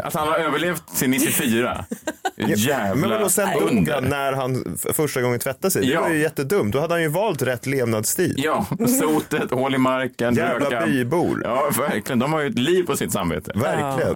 Att 0.03 0.13
han 0.13 0.27
har 0.27 0.35
överlevt 0.37 0.83
till 0.95 1.09
94. 1.09 1.85
Jävla 2.37 2.95
Men 2.95 3.09
vadå, 3.09 3.29
sen 3.29 3.49
dog 3.59 3.69
under. 3.69 3.93
han 3.93 4.03
när 4.03 4.33
han 4.33 4.77
f- 4.85 4.95
första 4.95 5.21
gången 5.21 5.39
tvättade 5.39 5.71
sig. 5.71 5.81
Det 5.81 5.87
Ja. 5.93 6.01
var 6.01 6.09
ju 6.09 6.19
jättedumt. 6.19 6.73
Då 6.73 6.79
hade 6.79 6.93
han 6.93 7.01
ju 7.01 7.07
valt 7.07 7.41
rätt 7.41 7.65
levnadsstil. 7.65 8.33
Ja, 8.37 8.65
sotet, 9.01 9.51
hål 9.51 9.75
i 9.75 9.77
marken, 9.77 10.35
Jävla 10.35 10.65
röka. 10.65 10.85
bybor. 10.85 11.41
Ja, 11.43 11.69
verkligen. 11.79 12.19
De 12.19 12.33
har 12.33 12.41
ju 12.41 12.47
ett 12.49 12.59
liv 12.59 12.83
på 12.83 12.97
sitt 12.97 13.11
samvete. 13.11 13.51
Verkligen. 13.55 14.15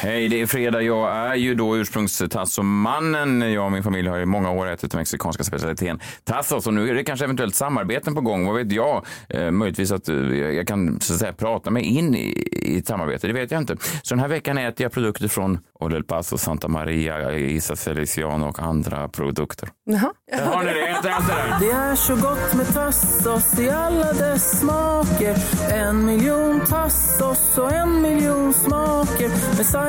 Hej, 0.00 0.28
det 0.28 0.40
är 0.40 0.46
fredag. 0.46 0.82
Jag 0.82 1.16
är 1.16 1.34
ju 1.34 1.54
då 1.54 1.76
ursprungstasso-mannen. 1.76 3.52
Jag 3.52 3.64
och 3.64 3.72
min 3.72 3.82
familj 3.82 4.08
har 4.08 4.18
i 4.18 4.26
många 4.26 4.50
år 4.50 4.68
ätit 4.68 4.90
den 4.90 4.98
mexikanska 4.98 5.44
specialiteten 5.44 6.00
tassos 6.24 6.66
och 6.66 6.74
nu 6.74 6.88
är 6.90 6.94
det 6.94 7.04
kanske 7.04 7.24
eventuellt 7.24 7.54
samarbeten 7.54 8.14
på 8.14 8.20
gång. 8.20 8.46
Vad 8.46 8.54
vet 8.54 8.72
jag? 8.72 9.06
Eh, 9.28 9.50
möjligtvis 9.50 9.92
att 9.92 10.08
eh, 10.08 10.16
jag 10.36 10.66
kan 10.66 11.00
så 11.00 11.12
att 11.12 11.18
säga, 11.18 11.32
prata 11.32 11.70
mig 11.70 11.82
in 11.82 12.14
i, 12.14 12.48
i 12.52 12.78
ett 12.78 12.86
samarbete. 12.86 13.26
Det 13.26 13.32
vet 13.32 13.50
jag 13.50 13.60
inte. 13.60 13.76
Så 14.02 14.14
den 14.14 14.20
här 14.20 14.28
veckan 14.28 14.58
äter 14.58 14.84
jag 14.84 14.92
produkter 14.92 15.28
från 15.28 15.58
Old 15.80 15.94
El 15.94 16.04
Paso, 16.04 16.38
Santa 16.38 16.68
Maria, 16.68 17.32
Isa 17.38 17.76
Feliciano 17.76 18.48
och 18.48 18.58
andra 18.58 19.08
produkter. 19.08 19.68
Jaha. 19.84 20.12
Där 20.32 20.46
har 20.46 20.64
ni 20.64 20.72
det. 20.72 20.88
Ät 20.88 20.96
allt 20.96 21.28
det 21.28 21.34
där. 21.34 21.60
Det 21.60 21.70
är 21.70 21.94
så 21.94 22.14
gott 22.14 22.54
med 22.54 22.74
tassos 22.74 23.58
i 23.58 23.70
alla 23.70 24.12
dess 24.12 24.60
smaker 24.60 25.36
En 25.72 26.06
miljon 26.06 26.60
tassos 26.60 27.58
och 27.58 27.72
en 27.72 28.02
miljon 28.02 28.54
smaker 28.54 29.28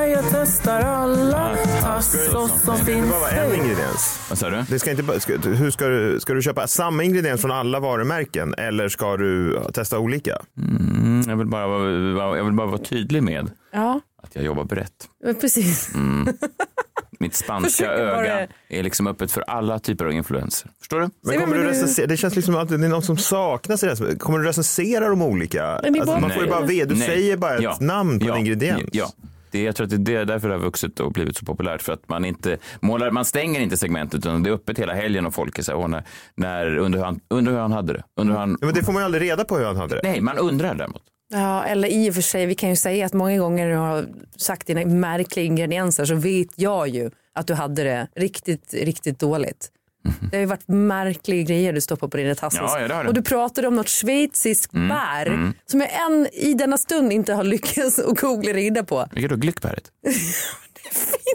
Messiah 0.00 0.24
testar 0.32 0.80
alla 0.80 1.56
tassos 1.80 2.62
som 2.64 2.76
Det 2.78 2.84
finns 2.84 3.10
vara 3.10 3.30
en 3.30 3.54
ingrediens. 3.54 4.26
Vad 4.28 4.38
sa 4.38 4.50
du? 4.50 4.64
Det 4.68 4.78
ska 4.78 4.90
inte, 4.90 5.02
bara- 5.02 5.20
ska, 5.20 5.36
hur 5.36 5.70
ska, 5.70 5.86
du, 5.88 6.20
ska 6.20 6.34
du 6.34 6.42
köpa 6.42 6.66
samma 6.66 7.02
ingrediens 7.04 7.40
från 7.40 7.50
alla 7.50 7.80
varumärken 7.80 8.54
eller 8.58 8.88
ska 8.88 9.16
du 9.16 9.60
testa 9.74 9.98
olika? 9.98 10.36
Mm, 10.58 11.24
jag, 11.28 11.36
vill 11.36 11.46
bara, 11.46 11.66
vara- 11.66 12.36
jag 12.36 12.44
vill 12.44 12.52
bara 12.54 12.66
vara 12.66 12.78
tydlig 12.78 13.22
med 13.22 13.50
Ja, 13.72 14.00
att 14.22 14.30
jag 14.36 14.44
jobbar 14.44 14.64
brett. 14.64 15.08
precis. 15.40 15.90
Mitt 17.18 17.34
spanska 17.34 17.68
Försöker 17.70 18.02
öga 18.02 18.46
är 18.68 18.82
liksom 18.82 19.06
öppet 19.06 19.32
för 19.32 19.40
alla 19.42 19.78
typer 19.78 20.04
av 20.04 20.12
influenser. 20.12 20.70
Förstår 20.78 21.00
du? 21.00 21.08
Men 21.22 21.40
kommer 21.40 21.56
du 21.58 21.64
recensera, 21.64 22.06
det 22.06 22.16
känns 22.16 22.36
liksom 22.36 22.56
att 22.56 22.68
det 22.68 22.74
är 22.74 22.78
något 22.78 23.04
som 23.04 23.16
saknas 23.16 23.82
i 23.82 23.86
det 23.86 23.98
här. 23.98 24.14
Kommer 24.18 24.38
du 24.38 24.44
recensera 24.44 25.08
de 25.08 25.22
olika? 25.22 25.80
Men 25.82 25.94
Alltså, 25.94 26.06
bara- 26.06 26.20
man 26.20 26.30
får 26.30 26.42
ju 26.44 26.50
bara 26.50 26.60
veta, 26.66 26.88
du 26.88 26.94
Nej. 26.94 27.06
säger 27.08 27.36
bara 27.36 27.54
ett 27.56 27.62
Ja. 27.62 27.76
namn 27.80 28.20
på 28.20 28.26
ja. 28.26 28.32
en 28.34 28.38
ingrediens. 28.40 28.82
Ja, 28.92 29.10
det, 29.52 29.62
jag 29.62 29.76
tror 29.76 29.84
att 29.86 30.04
det 30.04 30.14
är 30.14 30.24
därför 30.24 30.48
det 30.48 30.54
har 30.54 30.60
vuxit 30.60 31.00
och 31.00 31.12
blivit 31.12 31.36
så 31.36 31.44
populärt. 31.44 31.82
För 31.82 31.92
att 31.92 32.08
man 32.08 32.24
inte 32.24 32.58
målar, 32.80 33.10
man 33.10 33.24
stänger 33.24 33.60
inte 33.60 33.76
segmentet 33.76 34.18
utan 34.18 34.42
det 34.42 34.50
är 34.50 34.54
öppet 34.54 34.78
hela 34.78 34.94
helgen 34.94 35.26
och 35.26 35.34
folk 35.34 35.58
är 35.58 35.62
så 35.62 35.80
här, 35.80 35.88
när, 35.88 36.02
när, 36.34 36.76
undrar, 36.78 36.98
hur 36.98 37.04
han, 37.04 37.20
undrar 37.28 37.52
hur 37.52 37.60
han 37.60 37.72
hade 37.72 37.92
det. 37.92 38.02
Undrar 38.16 38.34
hur 38.34 38.40
han, 38.40 38.56
Ja, 38.60 38.66
Men 38.66 38.74
det 38.74 38.82
får 38.82 38.92
man 38.92 39.02
ju 39.02 39.04
aldrig 39.04 39.22
reda 39.22 39.44
på 39.44 39.56
hur 39.58 39.64
han 39.64 39.76
hade 39.76 39.94
det. 39.94 40.00
nej, 40.04 40.20
man 40.20 40.38
undrar 40.38 40.74
däremot. 40.74 41.02
Ja, 41.32 41.64
eller 41.64 41.88
i 41.88 42.10
och 42.10 42.14
för 42.14 42.22
sig, 42.22 42.46
vi 42.46 42.54
kan 42.54 42.70
ju 42.70 42.76
säga 42.76 43.06
att 43.06 43.12
många 43.12 43.38
gånger 43.38 43.64
när 43.66 43.72
du 43.72 43.78
har 43.78 44.06
sagt 44.36 44.66
dina 44.66 44.84
märkliga 44.84 45.46
ingredienser 45.46 46.04
så 46.04 46.14
vet 46.14 46.48
jag 46.56 46.88
ju 46.88 47.10
att 47.34 47.46
du 47.46 47.54
hade 47.54 47.82
det 47.84 48.08
riktigt, 48.16 48.74
riktigt 48.74 49.18
dåligt. 49.18 49.70
Det 50.02 50.36
har 50.36 50.40
ju 50.40 50.46
varit 50.46 50.68
märkliga 50.68 51.42
grejer 51.42 51.72
du 51.72 51.80
stoppar 51.80 52.08
på 52.08 52.16
dina 52.16 52.34
tassos. 52.34 52.60
Ja, 52.62 52.80
ja, 52.80 52.88
det 52.88 52.94
det. 53.02 53.08
Och 53.08 53.14
du 53.14 53.22
pratade 53.22 53.68
om 53.68 53.76
något 53.76 53.88
schweiziskt 53.88 54.72
bär 54.72 55.52
som 55.66 55.80
jag 55.80 55.90
än 56.06 56.26
i 56.32 56.54
denna 56.54 56.78
stund 56.78 57.12
inte 57.12 57.34
har 57.34 57.44
lyckats 57.44 57.98
att 57.98 58.20
googla 58.20 58.52
reda 58.52 58.84
på. 58.84 59.06
Vilket 59.12 59.30
då? 59.30 59.36
Glyckbäret? 59.36 59.84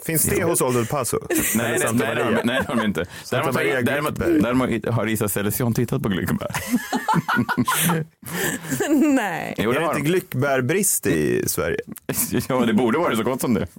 Finns 0.06 0.24
det 0.24 0.44
hos 0.44 0.62
Old 0.62 0.78
El 0.78 0.86
Paso? 0.86 1.20
Nej, 1.56 1.76
Eller 1.76 1.94
nej, 1.94 2.16
nej, 2.16 2.26
det 2.34 2.42
nej, 2.44 2.62
det 2.62 2.68
har 2.68 2.76
de 2.76 2.86
inte. 2.86 3.06
Däremot, 3.32 3.86
däremot, 3.86 4.16
däremot 4.44 4.86
har 4.86 5.08
Isa 5.08 5.30
Selesion 5.30 5.74
tittat 5.74 6.04
på 6.04 6.10
Glyckbär. 6.10 6.52
Nej. 9.16 9.56
Jo, 9.58 9.70
Är 9.70 9.74
det 9.74 9.80
det 9.80 9.86
har 9.86 9.94
inte 9.94 10.04
de. 10.06 10.10
glyckbärbrist 10.12 11.08
i 11.08 11.50
Sverige? 11.50 11.78
Ja, 12.50 12.66
det 12.66 12.74
borde 12.74 12.98
vara 12.98 13.16
så 13.16 13.24
gott 13.24 13.42
som 13.42 13.54
det. 13.54 13.68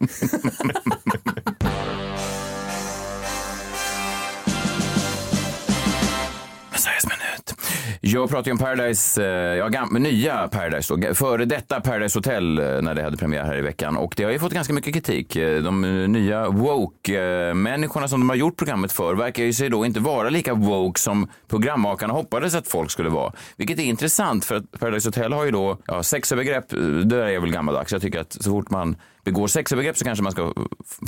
Jag 8.09 8.31
pratar 8.31 8.47
ju 8.47 8.53
om 8.53 8.59
Paradise, 8.59 9.25
eh, 9.25 9.57
ja, 9.57 9.69
gamla, 9.69 9.99
nya 9.99 10.49
Paradise 10.49 10.95
då, 10.95 11.15
före 11.15 11.45
detta 11.45 11.81
Paradise 11.81 12.19
Hotel 12.19 12.59
eh, 12.59 12.65
när 12.83 12.95
det 12.95 13.03
hade 13.03 13.17
premiär 13.17 13.45
här 13.45 13.59
i 13.59 13.61
veckan. 13.61 13.97
Och 13.97 14.15
det 14.17 14.25
har 14.25 14.31
ju 14.31 14.39
fått 14.39 14.53
ganska 14.53 14.73
mycket 14.73 14.95
kritik. 14.95 15.37
Eh, 15.37 15.63
de 15.63 15.81
nya 16.13 16.49
woke-människorna 16.49 18.09
som 18.09 18.21
de 18.21 18.29
har 18.29 18.37
gjort 18.37 18.57
programmet 18.57 18.93
för 18.93 19.15
verkar 19.15 19.45
ju 19.45 19.53
sig 19.53 19.69
då 19.69 19.87
inte 19.87 20.01
vara 20.01 20.31
lika 20.31 20.55
woke 20.55 21.01
som 21.01 21.29
programmakarna 21.49 22.13
hoppades 22.13 22.55
att 22.55 22.69
folk 22.69 22.91
skulle 22.91 23.09
vara. 23.09 23.33
Vilket 23.57 23.79
är 23.79 23.83
intressant 23.83 24.45
för 24.45 24.55
att 24.55 24.81
Paradise 24.81 25.09
Hotel 25.09 25.33
har 25.33 25.45
ju 25.45 25.51
då, 25.51 25.79
ja, 25.87 26.03
sexövergrepp, 26.03 26.71
det 26.71 27.05
där 27.05 27.27
är 27.27 27.41
väl 27.41 27.53
gammaldags. 27.53 27.93
Jag 27.93 28.03
tycker 28.03 28.21
att 28.21 28.33
så 28.33 28.51
fort 28.51 28.71
man 28.71 28.97
begår 29.27 29.47
sexövergrepp 29.47 29.97
så 29.97 30.05
kanske 30.05 30.23
man 30.23 30.33
ska 30.33 30.53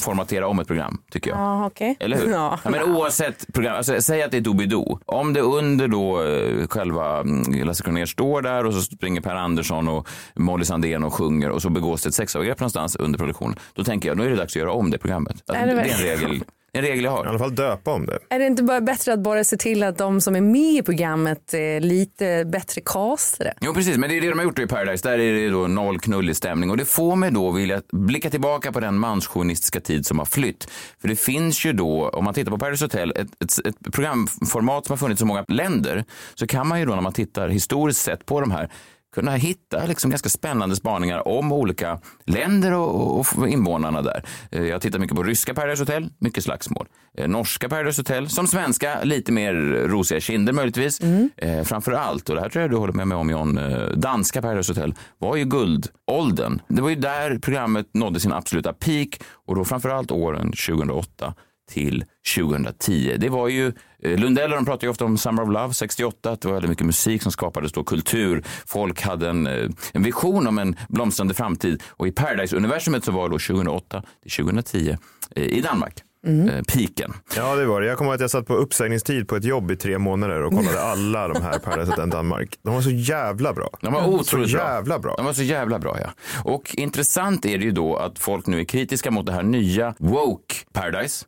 formatera 0.01 0.49
om 0.49 0.59
ett 0.59 0.67
program, 0.67 0.99
tycker 1.11 1.31
jag. 1.31 1.39
Ja, 1.39 1.67
okej. 1.67 1.97
Eller 2.01 2.17
hur? 2.17 2.29
Ja. 2.39 2.59
Ja, 2.65 2.71
men 2.71 2.83
oavsett 2.83 3.53
program, 3.55 3.77
alltså, 3.77 4.01
säg 4.01 4.23
att 4.23 4.31
det 4.31 4.37
är 4.37 4.41
Doobidoo. 4.41 4.99
Om 5.07 5.33
det 5.33 5.41
under 5.41 5.89
då 5.89 6.23
eh, 6.25 6.67
själva 6.67 7.21
mm, 7.21 7.67
Lasse 7.67 7.85
Kronér 7.85 8.07
står 8.07 8.43
där 8.43 8.67
och 8.67 8.75
så 8.75 8.83
springer 8.83 9.21
Per 9.21 9.35
Andersson 9.35 9.89
och 9.89 10.09
Molly 10.35 10.65
Sandén 10.65 11.05
och 11.05 11.15
sjunger 11.15 11.51
och 11.51 11.63
så 11.63 11.71
begås 11.71 12.03
det 12.03 12.09
ett 12.09 12.15
sexövergrepp 12.15 12.61
någonstans 12.61 12.97
under 12.97 13.19
produktionen. 13.19 13.59
Då 13.75 13.85
tänker 13.85 14.09
jag, 14.09 14.17
nu 14.17 14.25
är 14.27 14.31
det 14.31 14.37
dags 14.37 14.53
att 14.53 14.61
göra 14.61 14.73
om 14.73 14.91
det 14.91 14.99
programmet. 14.99 15.43
Alltså, 15.47 15.67
det 15.67 15.73
är 15.73 15.79
en 15.79 16.19
regel, 16.19 16.45
en 16.79 16.85
regel 16.85 17.05
jag 17.05 17.13
I 17.13 17.17
har. 17.17 17.25
alla 17.27 17.39
fall 17.39 17.55
döpa 17.55 17.93
om 17.93 18.07
det. 18.07 18.19
Är 18.31 18.39
det 18.39 18.47
inte 18.47 18.63
bara 18.63 18.81
bättre 18.81 19.13
att 19.13 19.21
bara 19.21 19.45
se 19.45 19.57
till 19.57 19.83
att 19.83 19.99
de 19.99 20.21
som 20.21 20.37
är 20.37 20.41
med 20.41 20.73
i 20.73 20.83
programmet 20.83 21.55
är 21.55 21.81
lite 21.81 22.45
bättre 22.45 22.81
castade? 22.85 23.55
Jo 23.61 23.75
precis, 23.75 23.97
men 23.97 24.11
det 24.11 24.17
är 24.17 24.21
det 24.21 24.29
de 24.29 24.39
har 24.39 24.45
gjort 24.45 24.59
i 24.59 24.67
Paradise. 24.67 25.09
Där 25.09 25.19
är 25.19 25.33
det 25.35 25.49
då 25.51 25.67
noll 25.67 26.01
knullig 26.01 26.37
stämning 26.37 26.71
och 26.71 26.77
det 26.77 26.85
får 26.85 27.17
mig 27.17 27.31
då 27.31 27.51
vilja 27.51 27.83
blicka 27.93 28.31
tillbaka 28.31 28.73
på 28.73 28.81
den 28.81 28.99
manschauvinistiska 28.99 29.81
tid 29.81 30.07
som 30.07 30.19
har 30.19 30.27
flytt. 30.27 30.71
För 31.01 31.09
det 31.09 31.17
finns 31.17 31.67
ju 31.67 31.73
då, 31.73 32.09
om 32.09 32.25
man 32.25 32.35
tittar 32.35 32.51
på 32.51 32.59
Paradise 32.59 32.85
Hotel, 32.85 33.13
ett, 33.17 33.43
ett, 33.45 33.67
ett 33.67 33.93
programformat 33.93 34.87
som 34.87 34.93
har 34.93 34.97
funnits 34.97 35.19
i 35.19 35.23
så 35.23 35.27
många 35.27 35.45
länder, 35.49 36.05
så 36.35 36.47
kan 36.47 36.67
man 36.69 36.81
ju 36.81 36.87
då 36.87 36.95
när 36.95 37.01
man 37.03 37.13
tittar 37.13 37.49
historiskt 37.49 38.01
sett 38.01 38.27
på 38.27 38.41
de 38.41 38.51
här 38.51 38.71
kunna 39.15 39.33
hitta 39.37 39.87
liksom 39.87 40.11
ganska 40.11 40.29
spännande 40.29 40.77
spaningar 40.77 41.29
om 41.29 41.53
olika 41.53 42.01
länder 42.27 42.73
och, 42.73 43.19
och 43.39 43.49
invånarna 43.49 44.03
där. 44.03 44.23
Eh, 44.51 44.63
Jag 44.65 44.75
har 44.75 44.81
tittat 44.81 45.01
mycket 45.01 45.17
på 45.17 45.23
ryska 45.23 45.55
Paradise 45.55 45.83
Hotel, 45.83 46.09
mycket 46.19 46.45
slagsmål. 46.45 46.87
Eh, 47.19 47.29
Norska 47.29 47.69
Paradise 47.69 48.01
Hotel, 48.01 48.29
som 48.29 48.47
svenska, 48.47 49.03
lite 49.03 49.33
mer 49.33 49.55
rosiga 49.89 50.21
kinder 50.21 50.53
möjligtvis. 50.53 51.01
Eh, 51.37 51.63
framför 51.65 51.93
allt, 51.93 52.29
och 52.29 52.35
det 52.35 52.41
här 52.41 52.49
tror 52.49 52.63
jag 52.63 52.71
du 52.71 52.77
håller 52.77 52.93
med 52.93 53.09
mig 53.09 53.19
om 53.19 53.31
John, 53.31 53.61
danska 53.95 54.43
Paradise 54.43 54.73
Hotel 54.73 54.95
var 55.19 55.37
ju 55.37 55.45
guldåldern. 55.45 56.61
Det 56.69 56.83
var 56.83 56.89
ju 56.89 56.97
där 56.97 57.39
programmet 57.39 57.87
nådde 57.95 58.21
sin 58.21 58.33
absoluta 58.33 58.73
peak 58.73 59.09
och 59.47 59.55
då 59.55 59.65
framför 59.65 59.89
allt 59.89 60.11
åren 60.11 60.53
2008 60.53 61.35
till 61.69 62.05
2010. 62.37 63.17
Det 63.19 63.29
var 63.29 63.49
ju, 63.49 63.73
Lundell 64.03 64.21
Lundell 64.21 64.51
de 64.51 64.65
pratar 64.65 64.87
ju 64.87 64.91
ofta 64.91 65.05
om 65.05 65.19
Summer 65.19 65.43
of 65.43 65.49
Love 65.49 65.75
68, 65.75 66.31
att 66.31 66.41
det 66.41 66.49
var 66.49 66.55
väldigt 66.55 66.69
mycket 66.71 66.87
musik 66.87 67.23
som 67.23 67.33
skapades 67.33 67.73
då, 67.73 67.85
kultur. 67.85 68.45
Folk 68.67 69.03
hade 69.03 69.29
en, 69.29 69.47
eh, 69.47 69.69
en 69.93 70.03
vision 70.03 70.47
om 70.47 70.59
en 70.59 70.77
blomstrande 70.89 71.35
framtid 71.35 71.83
och 71.89 72.09
i 72.09 72.13
Paradise-universumet 72.13 73.05
så 73.05 73.13
var 73.13 73.29
det 73.29 73.35
då 73.35 73.39
2008 73.39 74.03
till 74.23 74.31
2010 74.31 74.97
eh, 75.37 75.43
i 75.43 75.61
Danmark. 75.61 76.03
Eh, 76.27 76.63
piken. 76.63 77.13
Ja, 77.37 77.55
det 77.55 77.67
var 77.67 77.81
det. 77.81 77.87
Jag 77.87 77.99
kommer 77.99 78.11
ihåg 78.11 78.15
att 78.15 78.21
jag 78.21 78.31
satt 78.31 78.47
på 78.47 78.55
uppsägningstid 78.55 79.29
på 79.29 79.37
ett 79.37 79.45
jobb 79.45 79.71
i 79.71 79.77
tre 79.77 79.99
månader 79.99 80.43
och 80.43 80.53
kollade 80.53 80.81
alla 80.83 81.29
de 81.29 81.43
här 81.43 81.59
Paradise 81.59 81.91
Hotel 81.91 82.11
Danmark. 82.11 82.59
De 82.63 82.75
var 82.75 82.81
så 82.81 82.91
jävla 82.91 83.53
bra. 83.53 83.71
De 83.81 83.93
var 83.93 84.07
otroligt 84.09 84.51
så 84.51 84.57
jävla 84.57 84.99
bra. 84.99 85.15
De 85.17 85.27
var 85.27 85.33
så 85.33 85.43
jävla 85.43 85.79
bra, 85.79 85.97
ja. 86.01 86.11
Och 86.45 86.75
intressant 86.75 87.45
är 87.47 87.59
det 87.59 87.65
ju 87.65 87.71
då 87.71 87.97
att 87.97 88.19
folk 88.19 88.47
nu 88.47 88.61
är 88.61 88.65
kritiska 88.65 89.11
mot 89.11 89.27
det 89.27 89.33
här 89.33 89.43
nya 89.43 89.95
woke 89.99 90.55
Paradise. 90.73 91.25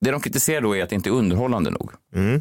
Det 0.00 0.10
de 0.10 0.20
kritiserar 0.20 0.60
då 0.60 0.76
är 0.76 0.82
att 0.82 0.88
det 0.88 0.94
inte 0.96 1.08
är 1.08 1.12
underhållande 1.12 1.70
nog. 1.70 1.90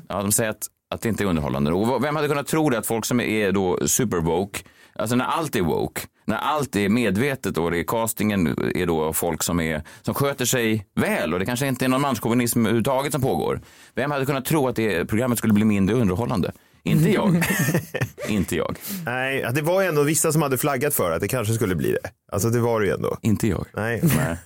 Ja, 0.07 0.21
de 0.21 0.31
säger 0.31 0.49
att, 0.49 0.67
att 0.93 1.01
det 1.01 1.09
inte 1.09 1.23
är 1.23 1.25
underhållande 1.25 1.71
nog. 1.71 2.01
Vem 2.01 2.15
hade 2.15 2.27
kunnat 2.27 2.47
tro 2.47 2.69
det 2.69 2.77
att 2.77 2.85
folk 2.87 3.05
som 3.05 3.19
är 3.19 3.51
då 3.51 3.79
super 3.87 4.17
woke, 4.17 4.59
alltså 5.01 5.15
när 5.15 5.25
allt 5.25 5.55
är 5.55 5.61
woke, 5.61 6.01
när 6.25 6.37
allt 6.37 6.75
är 6.75 6.89
medvetet 6.89 7.57
och 7.57 7.71
det 7.71 7.79
är 7.79 7.83
castingen 7.83 8.47
är 8.75 8.85
då 8.85 9.13
folk 9.13 9.43
som, 9.43 9.59
är, 9.59 9.83
som 10.01 10.13
sköter 10.13 10.45
sig 10.45 10.85
väl 10.95 11.33
och 11.33 11.39
det 11.39 11.45
kanske 11.45 11.67
inte 11.67 11.85
är 11.85 11.89
någon 11.89 12.01
manschauvinism 12.01 12.59
överhuvudtaget 12.59 13.11
som 13.11 13.21
pågår. 13.21 13.61
Vem 13.95 14.11
hade 14.11 14.25
kunnat 14.25 14.45
tro 14.45 14.67
att 14.67 14.75
det 14.75 15.05
programmet 15.05 15.37
skulle 15.37 15.53
bli 15.53 15.65
mindre 15.65 15.95
underhållande? 15.95 16.51
Inte 16.83 17.09
jag. 17.09 17.43
inte 18.27 18.55
jag. 18.55 18.77
Nej, 19.05 19.45
det 19.53 19.61
var 19.61 19.83
ändå 19.83 20.03
vissa 20.03 20.31
som 20.31 20.41
hade 20.41 20.57
flaggat 20.57 20.93
för 20.93 21.11
att 21.11 21.21
det 21.21 21.27
kanske 21.27 21.53
skulle 21.53 21.75
bli 21.75 21.91
det. 21.91 22.09
Alltså 22.31 22.49
det 22.49 22.59
var 22.59 22.79
det 22.79 22.85
ju 22.85 22.93
ändå. 22.93 23.17
Inte 23.21 23.47
jag. 23.47 23.65
Nej. 23.73 24.01
Nej. 24.03 24.37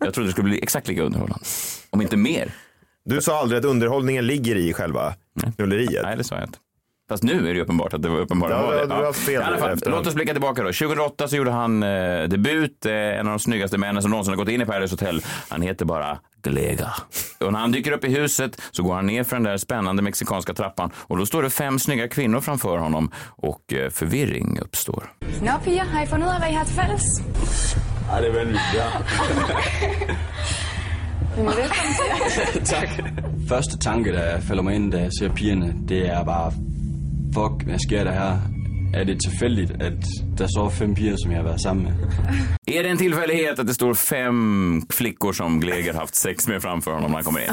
Jag 0.00 0.14
trodde 0.14 0.28
det 0.28 0.32
skulle 0.32 0.48
bli 0.48 0.62
exakt 0.62 0.88
lika 0.88 1.02
underhållande. 1.02 1.44
Om 1.90 2.02
inte 2.02 2.16
mer. 2.16 2.52
Du 3.04 3.20
sa 3.20 3.40
aldrig 3.40 3.58
att 3.58 3.64
underhållningen 3.64 4.26
ligger 4.26 4.56
i 4.56 4.72
själva 4.72 5.14
knulleriet. 5.56 6.02
Nej, 6.02 6.16
det 6.16 6.24
sa 6.24 6.34
jag 6.34 6.44
inte. 6.44 6.58
Fast 7.08 7.22
nu 7.22 7.48
är 7.50 7.54
det 7.54 7.60
uppenbart 7.60 7.94
att 7.94 8.02
det 8.02 8.08
var 8.08 8.18
uppenbarligen 8.18 8.62
Ja, 8.62 8.70
det. 8.70 8.86
du 8.86 8.92
har 8.94 9.04
haft 9.04 9.18
fel 9.18 9.34
I 9.42 9.44
alla 9.44 9.58
fall, 9.58 9.78
låt 9.86 10.06
oss 10.06 10.14
blicka 10.14 10.32
tillbaka 10.32 10.62
då. 10.62 10.68
2008 10.72 11.28
så 11.28 11.36
gjorde 11.36 11.50
han 11.50 11.82
eh, 11.82 12.22
debut, 12.28 12.86
eh, 12.86 12.92
en 12.92 13.26
av 13.26 13.32
de 13.32 13.38
snyggaste 13.38 13.78
männen 13.78 14.02
som 14.02 14.10
någonsin 14.10 14.32
har 14.32 14.36
gått 14.36 14.48
in 14.48 14.60
i 14.62 14.64
Paradise 14.66 14.92
Hotel. 14.92 15.22
Han 15.48 15.62
heter 15.62 15.84
bara 15.84 16.18
Glega. 16.42 16.92
Och 17.40 17.52
när 17.52 17.58
han 17.60 17.72
dyker 17.72 17.92
upp 17.92 18.04
i 18.04 18.08
huset 18.08 18.60
så 18.70 18.82
går 18.82 18.94
han 18.94 19.06
ner 19.06 19.24
för 19.24 19.36
den 19.36 19.42
där 19.42 19.56
spännande 19.56 20.02
mexikanska 20.02 20.54
trappan 20.54 20.90
och 20.96 21.16
då 21.18 21.26
står 21.26 21.42
det 21.42 21.50
fem 21.50 21.78
snygga 21.78 22.08
kvinnor 22.08 22.40
framför 22.40 22.78
honom 22.78 23.10
och 23.36 23.72
eh, 23.72 23.90
förvirring 23.90 24.58
uppstår. 24.62 25.12
Nå 25.42 25.52
piger, 25.64 25.84
har 25.84 26.02
I 26.02 26.06
fundet 26.06 26.26
ud 26.28 26.32
af, 26.34 26.38
hvad 26.40 26.50
I 26.50 26.54
har 26.54 26.64
til 26.64 26.74
fælles? 26.74 27.02
Ej, 28.12 28.20
det 28.20 28.28
er 28.28 28.32
vanvittigt, 28.34 28.74
ja. 28.74 28.86
Til. 32.54 32.64
tak. 32.64 32.88
Første 33.48 33.78
tanke, 33.78 34.12
der 34.12 34.40
falder 34.40 34.62
mig 34.62 34.74
ind, 34.74 34.92
da 34.92 34.98
jeg 34.98 35.10
ser 35.18 35.28
pigerne, 35.28 35.74
det 35.88 36.08
er 36.08 36.24
bare, 36.24 36.52
fuck, 37.34 37.62
hvad 37.66 37.78
sker 37.78 38.04
der 38.04 38.12
her? 38.12 38.38
Er 38.94 39.04
det 39.04 39.20
tilfældigt, 39.22 39.70
at 39.70 40.04
der 40.38 40.46
står 40.46 40.68
fem 40.70 40.94
piger, 40.94 41.16
som 41.22 41.30
jeg 41.30 41.38
har 41.38 41.44
været 41.44 41.60
sammen 41.60 41.84
med? 41.84 41.92
Är 42.66 42.82
det 42.82 42.90
en 42.90 42.96
tillfällighet 42.96 43.58
att 43.58 43.66
det 43.66 43.74
står 43.74 43.94
fem 43.94 44.82
flickor 44.90 45.32
som 45.32 45.60
Gleger 45.60 45.92
haft 45.92 46.14
sex 46.14 46.48
med 46.48 46.62
framför 46.62 46.90
honom 46.92 47.10
när 47.10 47.16
han 47.16 47.24
kommer 47.24 47.40
in? 47.40 47.48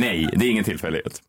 Nej, 0.00 0.28
det 0.36 0.46
är 0.46 0.50
ingen 0.50 0.64
tillfällighet. 0.64 1.20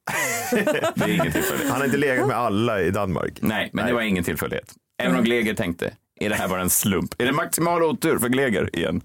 Det 0.95 1.03
är 1.03 1.13
ingen 1.13 1.31
tillfällighet. 1.31 1.69
Han 1.71 1.77
har 1.79 1.86
inte 1.86 1.97
legat 1.97 2.27
med 2.27 2.38
alla 2.38 2.81
i 2.81 2.91
Danmark. 2.91 3.38
Nej, 3.41 3.69
men 3.74 3.88
det 3.88 3.93
var 3.93 4.01
ingen 4.01 4.24
tillfällighet. 4.24 4.74
Även 5.03 5.15
om 5.17 5.24
Gleger 5.24 5.53
tänkte, 5.53 5.93
är 6.19 6.29
det 6.29 6.36
här 6.36 6.47
bara 6.47 6.62
en 6.62 6.69
slump? 6.69 7.13
Är 7.17 7.25
det 7.25 7.31
maximal 7.31 7.83
otur 7.83 8.19
för 8.19 8.29
Gleger 8.29 8.75
igen? 8.75 9.01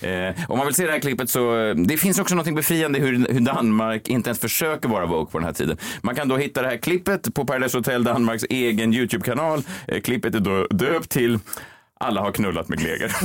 Eh, 0.00 0.34
om 0.48 0.58
man 0.58 0.66
vill 0.66 0.74
se 0.74 0.86
det 0.86 0.92
här 0.92 0.98
klippet 0.98 1.30
så, 1.30 1.74
det 1.76 1.96
finns 1.96 2.18
också 2.18 2.34
något 2.34 2.54
befriande 2.54 2.98
hur, 2.98 3.32
hur 3.32 3.40
Danmark 3.40 4.08
inte 4.08 4.30
ens 4.30 4.40
försöker 4.40 4.88
vara 4.88 5.06
woke 5.06 5.32
på 5.32 5.38
den 5.38 5.46
här 5.46 5.52
tiden. 5.52 5.76
Man 6.02 6.14
kan 6.14 6.28
då 6.28 6.36
hitta 6.36 6.62
det 6.62 6.68
här 6.68 6.76
klippet 6.76 7.34
på 7.34 7.44
Paradise 7.44 7.78
Hotel 7.78 8.04
Danmarks 8.04 8.44
egen 8.50 8.94
YouTube-kanal. 8.94 9.62
Eh, 9.88 10.00
klippet 10.00 10.34
är 10.34 10.40
då 10.40 10.66
döpt 10.66 11.10
till 11.10 11.38
alla 12.00 12.20
har 12.20 12.32
knullat 12.32 12.68
med 12.68 12.78
Gleger. 12.78 13.12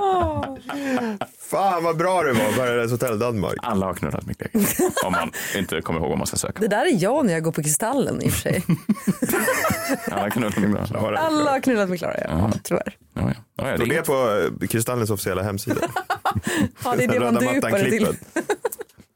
Fan 1.50 1.84
vad 1.84 1.96
bra 1.96 2.22
det 2.22 2.32
var, 2.32 2.52
Paradise 2.56 2.94
Hotel 2.94 3.18
Danmark. 3.18 3.54
Alla 3.62 3.86
har 3.86 3.94
knullat 3.94 4.26
med 4.26 4.36
Gleger. 4.38 4.68
Om 5.04 5.12
man 5.12 5.32
inte 5.56 5.80
kommer 5.80 6.00
ihåg 6.00 6.08
vad 6.08 6.18
man 6.18 6.26
ska 6.26 6.36
söka. 6.36 6.60
Det 6.60 6.68
där 6.68 6.86
är 6.86 7.02
jag 7.02 7.26
när 7.26 7.32
jag 7.32 7.42
går 7.42 7.52
på 7.52 7.62
Kristallen 7.62 8.22
i 8.22 8.28
och 8.28 8.32
för 8.32 8.40
sig. 8.40 8.62
Alla 10.10 10.22
har 10.22 10.30
knullat 10.30 10.56
med 10.56 10.70
Gleger. 10.70 11.12
Alla 11.14 11.50
har 11.50 11.60
knullat 11.60 11.88
med 11.88 11.98
Klara, 11.98 12.14
ja, 12.24 12.52
tror 12.64 12.80
jag. 12.84 12.94
Ja, 13.24 13.32
ja. 13.56 13.66
Ja, 13.66 13.76
det 13.76 13.84
är 13.84 13.88
det 13.88 14.02
på 14.02 14.40
eh, 14.62 14.68
Kristallens 14.68 15.10
officiella 15.10 15.42
hemsida? 15.42 15.80
Ja, 16.84 16.94
det 16.96 17.04
är 17.04 17.08
det 17.08 17.20
man 17.20 17.34
dupar 17.34 17.70
det 17.70 17.90
till. 17.90 18.16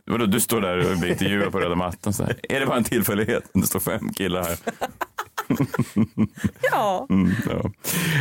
Vadå, 0.06 0.26
du 0.26 0.40
står 0.40 0.60
där 0.60 0.92
och 0.92 0.98
blir 0.98 1.10
intervjuad 1.10 1.52
på 1.52 1.60
röda 1.60 1.74
mattan. 1.74 2.12
Så 2.12 2.24
här. 2.24 2.36
Är 2.42 2.60
det 2.60 2.66
bara 2.66 2.76
en 2.76 2.84
tillfällighet? 2.84 3.44
Det 3.54 3.66
står 3.66 3.80
fem 3.80 4.12
killar 4.12 4.42
här. 4.42 4.56
Ja, 6.72 7.06
Mm, 7.10 7.32
ja. 7.48 7.70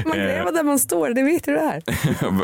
man 0.05 0.19
Eh, 0.19 0.25
lever 0.25 0.51
där 0.51 0.63
man 0.63 0.79
står, 0.79 1.09
det 1.09 1.23
vet 1.23 1.43
du 1.43 1.53
det 1.53 1.59
är. 1.59 1.83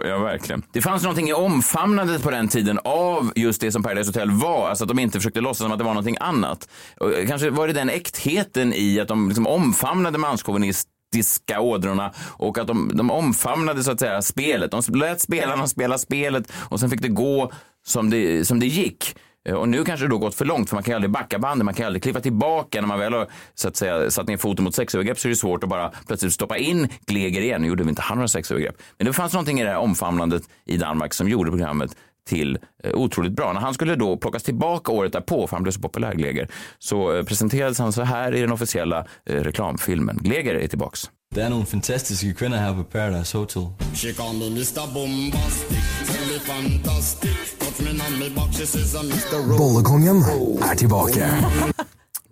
ja, 0.09 0.19
verkligen. 0.19 0.63
Det 0.71 0.81
fanns 0.81 1.03
någonting 1.03 1.29
i 1.29 1.33
omfamnandet 1.33 2.23
på 2.23 2.31
den 2.31 2.47
tiden 2.47 2.79
av 2.83 3.31
just 3.35 3.61
det 3.61 3.71
som 3.71 3.83
Paradise 3.83 4.09
Hotel 4.09 4.31
var. 4.31 4.69
Alltså 4.69 4.83
att 4.83 4.87
de 4.87 4.99
inte 4.99 5.19
försökte 5.19 5.41
låtsas 5.41 5.63
som 5.63 5.71
att 5.71 5.77
det 5.77 5.83
var 5.83 5.93
någonting 5.93 6.17
annat. 6.19 6.69
Och 6.99 7.11
kanske 7.27 7.49
var 7.49 7.67
det 7.67 7.73
den 7.73 7.89
äktheten 7.89 8.73
i 8.73 8.99
att 8.99 9.07
de 9.07 9.27
liksom 9.27 9.47
omfamnade 9.47 10.17
manschauvinism 10.17 10.89
taktiska 11.11 11.61
ådrorna 11.61 12.13
och 12.17 12.57
att 12.57 12.67
de, 12.67 12.91
de 12.93 13.11
omfamnade 13.11 13.83
så 13.83 13.91
att 13.91 13.99
säga 13.99 14.21
spelet. 14.21 14.71
De 14.71 14.81
lät 14.93 15.21
spelarna 15.21 15.67
spela 15.67 15.97
spelet 15.97 16.51
och 16.69 16.79
sen 16.79 16.89
fick 16.89 17.01
det 17.01 17.07
gå 17.07 17.51
som 17.85 18.09
det, 18.09 18.45
som 18.47 18.59
det 18.59 18.65
gick. 18.65 19.15
Eh, 19.49 19.55
och 19.55 19.69
nu 19.69 19.83
kanske 19.83 20.05
det 20.05 20.09
då 20.09 20.17
gått 20.17 20.35
för 20.35 20.45
långt 20.45 20.69
för 20.69 20.75
man 20.75 20.83
kan 20.83 20.91
ju 20.91 20.95
aldrig 20.95 21.11
backa 21.11 21.39
bandet, 21.39 21.65
man 21.65 21.73
kan 21.73 21.83
ju 21.83 21.87
aldrig 21.87 22.03
kliva 22.03 22.19
tillbaka 22.19 22.81
när 22.81 22.87
man 22.87 22.99
väl 22.99 23.13
har 23.13 23.27
så 23.55 23.67
att 23.67 23.75
säga, 23.75 24.11
satt 24.11 24.27
ner 24.27 24.37
foten 24.37 24.63
mot 24.63 24.75
sexövergrepp 24.75 25.19
så 25.19 25.27
är 25.27 25.29
det 25.29 25.35
svårt 25.35 25.63
att 25.63 25.69
bara 25.69 25.91
plötsligt 26.07 26.33
stoppa 26.33 26.57
in 26.57 26.87
Gleger 27.05 27.41
igen. 27.41 27.61
Nu 27.61 27.67
gjorde 27.67 27.83
vi 27.83 27.89
inte 27.89 28.01
han 28.01 28.17
några 28.17 28.27
sexövergrepp. 28.27 28.75
Men 28.97 29.07
det 29.07 29.13
fanns 29.13 29.33
någonting 29.33 29.59
i 29.59 29.63
det 29.63 29.69
här 29.69 29.77
omfamlandet 29.77 30.43
i 30.65 30.77
Danmark 30.77 31.13
som 31.13 31.29
gjorde 31.29 31.49
programmet 31.49 31.95
till 32.27 32.57
eh, 32.83 32.93
otroligt 32.93 33.31
bra. 33.31 33.53
När 33.53 33.61
han 33.61 33.73
skulle 33.73 33.95
då 33.95 34.17
plockas 34.17 34.43
tillbaka 34.43 34.91
året 34.91 35.13
därpå, 35.13 35.47
för 35.47 35.55
han 35.55 35.63
blev 35.63 35.71
så 35.71 35.81
populär, 35.81 36.13
Gleger, 36.13 36.47
så 36.79 37.15
eh, 37.15 37.23
presenterades 37.23 37.79
han 37.79 37.93
så 37.93 38.01
här 38.01 38.35
i 38.35 38.41
den 38.41 38.51
officiella 38.51 39.05
eh, 39.25 39.35
reklamfilmen. 39.35 40.17
Gleger 40.21 40.55
är 40.55 40.67
tillbaks. 40.67 41.09
Der 41.35 41.45
er 41.45 41.49
nogle 41.49 41.65
fantastiske 41.65 42.33
kvinder 42.33 42.57
her 42.57 42.73
på 42.73 42.83
Paradise 42.83 43.37
Hotel. 43.37 43.61
She 43.95 44.13
call 44.13 44.33
me 44.39 44.49
Mr. 44.49 44.93
Bombastic, 44.93 45.83
tell 46.07 46.25
me 46.31 46.39
fantastic. 46.39 47.37
Touch 47.59 47.81
me 47.81 47.89
on 47.89 48.19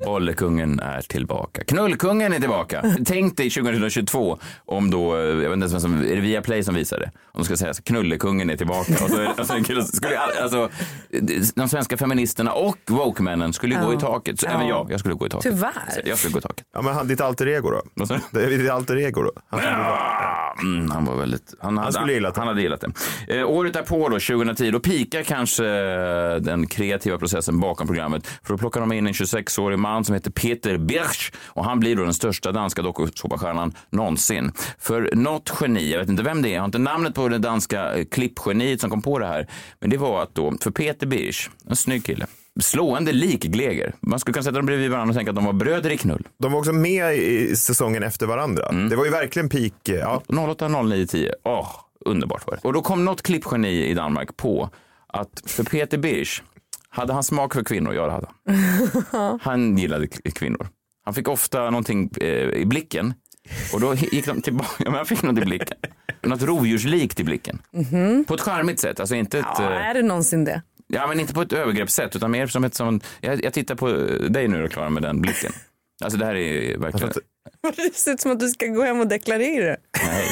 Bollekungen 0.05 0.79
är 0.79 1.01
tillbaka. 1.01 1.63
Knullkungen 1.63 2.33
är 2.33 2.39
tillbaka. 2.39 2.95
Tänk 3.05 3.37
dig 3.37 3.49
2022 3.49 4.39
om 4.65 4.91
då, 4.91 5.15
eh, 5.17 5.21
jag 5.21 5.35
vet 5.35 5.43
inte 5.53 5.63
ens 5.63 5.73
vem 5.73 5.79
som, 5.79 5.93
är 6.01 6.15
det 6.15 6.21
Viaplay 6.21 6.63
som 6.63 6.75
visar 6.75 6.99
det? 6.99 7.11
Om 7.31 7.39
de 7.41 7.45
ska 7.45 7.57
säga 7.57 7.73
så, 7.73 7.83
knullekungen 7.83 8.49
är 8.49 8.57
tillbaka. 8.57 8.93
Och 9.03 9.09
så, 9.09 9.15
är 9.17 9.21
det- 9.21 9.27
alltså, 9.37 9.95
skulle, 9.97 10.19
all- 10.19 10.43
alltså, 10.43 10.69
de 11.55 11.69
svenska 11.69 11.97
feministerna 11.97 12.51
och 12.51 12.77
woke-männen 12.87 13.53
skulle 13.53 13.75
Ja. 13.75 13.85
gå 13.85 13.93
i 13.93 13.97
taket. 13.97 14.39
Så 14.39 14.45
Ja. 14.45 14.51
även 14.51 14.67
jag, 14.67 14.91
jag 14.91 14.99
skulle 14.99 15.15
gå 15.15 15.27
i 15.27 15.29
taket. 15.29 15.51
Tyvärr. 15.53 16.01
Jag 16.05 16.17
skulle 16.17 16.31
gå 16.33 16.39
i 16.39 16.41
taket. 16.41 16.65
Ja, 16.73 16.81
men 16.81 16.93
han, 16.93 17.07
ditt 17.07 17.21
alter 17.21 17.47
ego 17.47 17.69
då? 17.69 17.81
Vad 17.93 18.07
sa 18.07 18.13
du? 18.13 18.39
Det 18.39 18.45
är 18.45 18.49
ditt 18.57 18.69
alter 18.71 18.97
ego 18.97 19.21
då? 19.23 19.31
Han, 19.49 19.59
Mm, 20.63 20.91
han 20.91 21.05
var 21.05 21.15
väldigt... 21.15 21.53
Han, 21.61 21.77
hade, 21.77 21.91
skulle 21.93 22.13
gillat 22.13 22.35
det. 22.35 22.41
Han 22.41 22.47
hade 22.47 22.61
gillat 22.61 22.83
det. 23.27 23.37
Eh, 23.39 23.49
året 23.49 23.73
därpå, 23.73 24.09
då, 24.09 24.19
2010, 24.19 24.71
då 24.71 24.79
pikar 24.79 25.23
kanske 25.23 25.65
eh, 25.67 26.35
den 26.35 26.67
kreativa 26.67 27.17
processen 27.17 27.59
bakom 27.59 27.87
programmet. 27.87 28.27
För 28.27 28.53
då 28.53 28.57
plockar 28.57 28.79
de 28.81 28.91
in 28.91 29.07
en 29.07 29.13
26-årig 29.13 29.79
man 29.93 30.03
som 30.03 30.13
heter 30.13 30.31
Peter 30.31 30.77
Birch 30.77 31.31
och 31.45 31.65
han 31.65 31.79
blir 31.79 31.95
då 31.95 32.03
den 32.03 32.13
största 32.13 32.51
danska 32.51 32.81
dokusåpastjärnan 32.81 33.73
någonsin. 33.89 34.51
För 34.79 35.09
något 35.13 35.53
geni, 35.61 35.91
jag 35.91 35.99
vet 35.99 36.09
inte 36.09 36.23
vem 36.23 36.41
det 36.41 36.49
är, 36.49 36.53
jag 36.53 36.61
har 36.61 36.65
inte 36.65 36.77
namnet 36.77 37.15
på 37.15 37.27
det 37.27 37.37
danska 37.37 37.95
eh, 37.95 38.05
klippgeniet 38.05 38.81
som 38.81 38.89
kom 38.89 39.01
på 39.01 39.19
det 39.19 39.27
här, 39.27 39.47
men 39.79 39.89
det 39.89 39.97
var 39.97 40.23
att 40.23 40.35
då, 40.35 40.53
för 40.61 40.71
Peter 40.71 41.07
Birch, 41.07 41.49
en 41.69 41.75
snygg 41.75 42.05
kille, 42.05 42.27
slående 42.59 43.11
lik 43.11 43.43
Gleger. 43.43 43.93
Man 43.99 44.19
skulle 44.19 44.33
kunna 44.33 44.43
sätta 44.43 44.55
dem 44.55 44.65
bredvid 44.65 44.91
varandra 44.91 45.11
och 45.11 45.15
tänka 45.15 45.31
att 45.31 45.35
de 45.35 45.45
var 45.45 45.53
bröder 45.53 45.89
i 45.89 45.97
knull. 45.97 46.27
De 46.37 46.51
var 46.51 46.59
också 46.59 46.73
med 46.73 47.15
i 47.15 47.55
säsongen 47.55 48.03
efter 48.03 48.25
varandra. 48.25 48.71
Det 48.71 48.95
var 48.95 49.05
ju 49.05 49.11
verkligen 49.11 49.49
peak. 49.49 49.73
Ja. 49.83 50.21
08, 50.27 50.67
09, 50.67 51.05
10. 51.05 51.33
Åh, 51.43 51.69
underbart 52.05 52.47
var 52.47 52.53
det. 52.53 52.67
Och 52.67 52.73
då 52.73 52.81
kom 52.81 53.05
något 53.05 53.21
klippgeni 53.21 53.85
i 53.85 53.93
Danmark 53.93 54.37
på 54.37 54.69
att 55.07 55.43
för 55.45 55.63
Peter 55.63 55.97
Birch, 55.97 56.41
hade 56.89 57.13
han 57.13 57.23
smak 57.23 57.53
för 57.53 57.63
kvinnor? 57.63 57.93
Ja, 57.93 58.05
det 58.05 58.11
hade 58.11 58.27
han. 59.11 59.39
Han 59.43 59.77
gillade 59.77 60.07
kvinnor. 60.07 60.67
Han 61.05 61.13
fick 61.13 61.27
ofta 61.27 61.69
någonting 61.69 62.09
eh, 62.21 62.27
i 62.49 62.65
blicken 62.65 63.13
och 63.73 63.79
då 63.81 63.95
gick 63.95 64.25
de 64.25 64.41
tillbaka. 64.41 64.69
Ja, 64.79 64.85
men 64.85 64.93
han 64.93 65.05
fick 65.05 65.23
något 65.23 65.37
i 65.37 65.45
blicken. 65.45 65.77
Något 66.21 66.41
rovdjurslikt 66.41 67.19
i 67.19 67.23
blicken. 67.23 67.61
Mhm. 67.71 68.25
På 68.27 68.33
ett 68.33 68.41
charmigt 68.41 68.79
sätt, 68.79 68.99
alltså 68.99 69.15
inte 69.15 69.39
ett... 69.39 69.45
Ja, 69.57 69.63
eh, 69.63 69.87
är 69.87 69.93
det 69.93 70.01
någonsin 70.01 70.43
det? 70.43 70.61
Ja, 70.87 71.07
men 71.07 71.19
inte 71.19 71.33
på 71.33 71.41
ett 71.41 71.53
övergreppssätt, 71.53 72.15
utan 72.15 72.31
mer 72.31 72.47
som 72.47 72.63
ett 72.63 72.73
som... 72.75 73.01
Jag, 73.21 73.43
jag 73.43 73.53
tittar 73.53 73.75
på 73.75 73.87
dig 74.29 74.47
nu, 74.47 74.67
Klara, 74.67 74.89
med 74.89 75.03
den 75.03 75.21
blicken. 75.21 75.51
Alltså 76.03 76.19
det 76.19 76.25
här 76.25 76.35
är 76.35 76.77
verkligen... 76.77 77.13
Det 77.75 77.95
ser 77.95 78.13
ut 78.13 78.21
som 78.21 78.31
att 78.31 78.39
du 78.39 78.49
ska 78.49 78.67
gå 78.67 78.83
hem 78.83 78.99
och 78.99 79.07
deklarera. 79.07 79.65
Nej, 79.65 79.77
Nej 80.03 80.29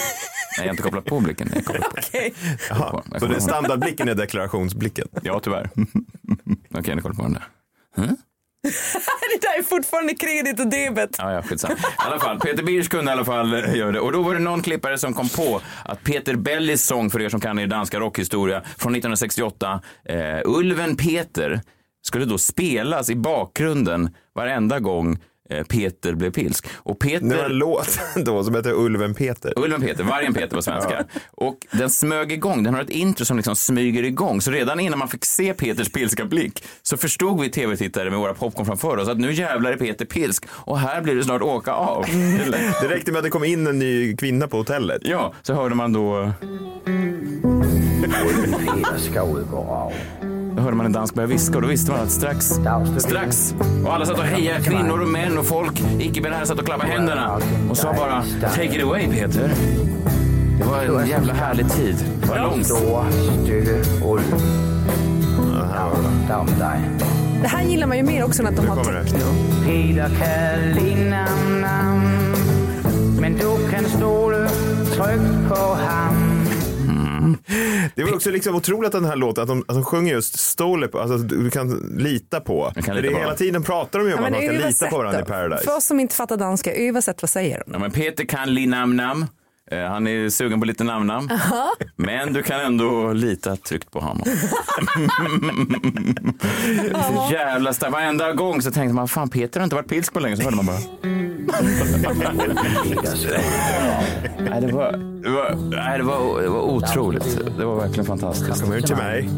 jag 0.58 0.64
har 0.64 0.70
inte 0.70 0.84
kopplat 0.84 1.06
på 1.06 1.20
blicken. 1.20 1.52
Jag 1.56 1.66
kopplat 1.66 1.92
på. 1.92 1.98
Okej. 1.98 2.34
Jaha, 2.70 3.04
så 3.20 3.26
det 3.26 3.36
är 3.36 3.40
standardblicken 3.40 4.10
är 4.10 4.16
deklarationsblicken? 4.16 5.08
Ja, 5.24 5.40
tyvärr. 5.40 5.70
Okej, 6.74 6.96
ni 6.96 7.02
kollar 7.02 7.16
på 7.16 7.22
den 7.22 7.34
där. 7.34 7.48
Hm? 7.96 8.18
det 9.32 9.42
där 9.42 9.60
är 9.60 9.64
fortfarande 9.64 10.14
kredit 10.14 10.60
och 10.60 10.68
debet. 10.68 11.10
Ja, 11.18 11.34
ja, 11.34 11.42
skitsamma. 11.42 11.74
I 11.74 11.78
alla 11.98 12.20
fall, 12.20 12.40
Peter 12.40 12.64
Birch 12.64 12.90
kunde 12.90 13.12
i 13.12 13.14
alla 13.14 13.26
fall 13.26 13.54
eh, 13.54 13.76
göra 13.76 13.92
det. 13.92 14.00
Och 14.00 14.12
då 14.12 14.22
var 14.22 14.34
det 14.34 14.40
någon 14.40 14.62
klippare 14.62 14.98
som 14.98 15.14
kom 15.14 15.30
på 15.30 15.62
att 15.86 16.04
Peter 16.04 16.36
Bellis 16.36 16.86
sång, 16.86 17.10
för 17.10 17.22
er 17.22 17.30
som 17.30 17.40
kan 17.40 17.60
er 17.60 17.68
danska 17.68 18.00
rockhistoria, 18.00 18.62
från 18.62 18.96
1968, 18.96 19.82
eh, 20.10 20.40
Ulven 20.46 20.96
Peter, 20.96 21.62
skulle 22.01 22.25
då 22.25 22.38
spelas 22.38 23.10
i 23.10 23.16
bakgrunden 23.16 24.16
varenda 24.36 24.80
gång 24.80 25.20
Peter 25.68 26.14
blev 26.14 26.31
pilsk. 26.31 26.68
Och 26.74 27.00
Peter... 27.00 27.25
Det 27.25 27.38
var 27.38 27.44
en 27.44 27.58
låt 27.58 28.00
då 28.16 28.44
som 28.44 28.55
heter 28.55 28.72
Ulven 28.72 29.14
Peter. 29.14 29.53
Ulven 29.55 29.81
Peter, 29.81 30.03
Vargen 30.03 30.34
Peter 30.34 30.55
på 30.55 30.62
svenska. 30.62 31.05
Och 31.31 31.58
den 31.72 31.90
smög 31.90 32.31
igång, 32.31 32.64
den 32.64 32.74
har 32.74 32.81
ett 32.81 32.90
intro 32.90 33.25
som 33.25 33.38
liksom 33.38 33.55
smyger 33.55 34.03
igång. 34.03 34.42
Så 34.42 34.51
redan 34.51 34.79
innan 34.79 35.00
man 35.00 35.08
fick 35.08 35.25
se 35.25 35.53
Peters 35.53 35.92
pilska 35.92 36.25
blick 36.25 36.64
så 36.81 36.98
förstod 36.98 37.42
vi 37.42 37.50
tv-tittare 37.50 38.10
med 38.10 38.20
våra 38.20 38.34
popcorn 38.34 38.66
framför 38.66 38.98
oss 38.98 39.08
att 39.08 39.20
nu 39.20 39.34
jävlar 39.34 39.72
är 39.72 39.77
Peter 39.77 40.05
pilsk 40.05 40.46
och 40.51 40.79
här 40.79 41.01
blir 41.01 41.16
det 41.16 41.24
snart 41.24 41.42
åka 41.42 41.72
av. 41.72 42.05
Det 42.81 42.88
räckte 42.88 43.12
med 43.12 43.20
att 43.20 43.24
det 43.24 43.29
kom 43.29 43.44
in 43.44 43.68
en 43.68 43.79
ny 43.79 44.18
kvinna 44.18 44.48
på 44.48 44.58
hotellet. 44.58 45.01
Ja, 45.05 45.34
så 45.42 45.53
hörde 45.53 45.75
man 45.75 45.94
då... 45.94 46.31
Då 50.55 50.61
hörde 50.61 50.75
man 50.75 50.85
en 50.85 50.91
dansk 50.91 51.13
börja 51.13 51.27
viska 51.27 51.55
och 51.55 51.61
då 51.61 51.68
visste 51.68 51.91
man 51.91 52.01
att 52.01 52.11
strax, 52.11 52.46
strax, 52.98 53.55
och 53.85 53.94
alla 53.94 54.05
satt 54.05 54.18
och 54.18 54.24
hejade, 54.24 54.63
kvinnor 54.63 55.01
och 55.01 55.07
män 55.07 55.37
och 55.37 55.46
folk, 55.46 55.83
icke-binära 56.00 56.46
satt 56.46 56.59
och 56.59 56.65
klappade 56.65 56.91
händerna. 56.91 57.39
Och 57.70 57.77
sa 57.77 57.94
bara 57.94 58.24
take 58.41 58.75
it 58.77 58.83
away 58.83 59.07
Peter. 59.07 59.51
Det 60.59 60.91
var 60.91 61.01
en 61.01 61.09
jävla 61.09 61.33
härlig 61.33 61.70
tid. 61.70 61.96
Det 62.22 62.27
var 62.27 62.39
långt. 62.39 62.68
Det 67.41 67.48
här 67.48 67.63
gillar 67.63 67.87
man 67.87 67.98
ju 67.98 68.03
mer 68.03 68.25
också 68.25 68.41
än 68.41 68.48
att 68.48 68.55
de 68.55 68.68
har 68.68 68.83
techno. 68.83 69.20
Peter 69.65 70.09
Men 73.22 73.33
du 73.33 73.72
kan 73.72 73.85
stole 73.85 74.50
trygt 74.96 75.50
på 75.50 75.75
Det 77.96 78.03
var 78.03 78.14
också 78.14 78.31
liksom 78.31 78.55
otroligt 78.55 78.88
att 78.88 79.01
den 79.01 79.05
här 79.09 79.16
låten, 79.16 79.42
att 79.42 79.48
de, 79.48 79.59
att 79.68 79.75
de 79.75 79.83
sjunger 79.83 80.14
just 80.14 80.40
stole 80.40 80.88
på, 80.88 81.00
alltså 81.00 81.18
du 81.18 81.50
kan 81.50 81.70
lita 81.98 82.40
på. 82.40 82.72
kan 82.85 82.96
lita 82.96 83.07
det 83.07 83.14
på 83.14 83.20
hela 83.20 83.35
tiden 83.35 83.64
pratar 83.64 84.00
de 84.00 84.07
ju 84.07 84.14
om 84.14 84.20
Ja, 84.20 84.25
att 84.25 84.31
man 84.31 84.42
ska 84.42 84.68
lita 84.68 84.88
på 84.88 84.98
varandra 84.98 85.22
i. 85.22 85.25
Paradise. 85.25 85.64
För 85.64 85.77
oss 85.77 85.85
som 85.85 86.00
inte 86.00 86.16
fattar 86.16 86.38
danska, 86.38 86.74
översätt 86.75 87.22
vad 87.22 87.29
säger 87.29 87.64
de? 87.66 87.74
Ja, 87.74 87.79
men 87.79 87.92
Peter 87.92 88.25
kan 88.25 88.53
li 88.53 88.68
nam 88.68 88.96
nam. 88.96 89.25
Han 89.72 90.08
är 90.08 90.30
sugen 90.30 90.60
på 90.60 90.66
lite 90.66 90.84
namn-namn. 90.84 91.30
Men 91.96 92.34
du 92.34 92.44
kan 92.44 92.60
ändå 92.60 93.14
lita 93.14 93.56
tryggt 93.56 93.92
på 93.92 94.00
honom. 94.00 94.25
så 97.08 97.28
jävla 97.32 97.74
starkt. 97.74 97.94
Varenda 97.94 98.34
gång 98.34 98.62
så 98.62 98.72
tänkte 98.72 98.96
man, 98.96 99.08
fan 99.08 99.30
Peter 99.30 99.60
har 99.60 99.64
inte 99.64 99.75
varit 99.75 99.88
pilsk 99.88 100.14
på 100.14 100.20
länge. 100.20 100.38
Så 100.38 100.44
hörde 100.44 100.56
man 100.56 100.66
bara. 100.66 100.78
nej, 104.40 104.62
det 104.62 104.72
var, 104.74 104.92
det 105.24 105.30
var, 105.30 105.56
nej, 105.72 105.98
det 105.98 106.04
var, 106.04 106.42
det 106.42 106.50
var 106.50 106.62
otroligt. 106.62 107.40
Det 107.58 107.66
var 107.66 107.75
verkligen 107.75 108.06
fantastiskt. 108.06 108.62
Kommer 108.62 108.82
till 108.82 108.96
mig. 108.96 109.30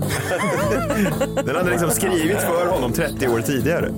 Den 1.45 1.55
hade 1.55 1.69
liksom 1.69 1.89
skrivits 1.91 2.45
för 2.45 2.67
honom 2.67 2.93
30 2.93 3.27
år 3.27 3.41
tidigare. 3.41 3.91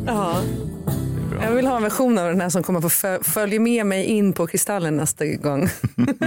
Ja. 1.39 1.45
Jag 1.45 1.51
vill 1.55 1.67
ha 1.67 1.77
en 1.77 1.83
version 1.83 2.17
av 2.17 2.27
den 2.27 2.41
här 2.41 2.49
som 2.49 2.63
kommer 2.63 2.81
få 2.81 2.89
föl- 2.89 3.23
följa 3.23 3.59
med 3.59 3.85
mig 3.85 4.05
in 4.05 4.33
på 4.33 4.47
Kristallen 4.47 4.97
nästa 4.97 5.25
gång. 5.25 5.67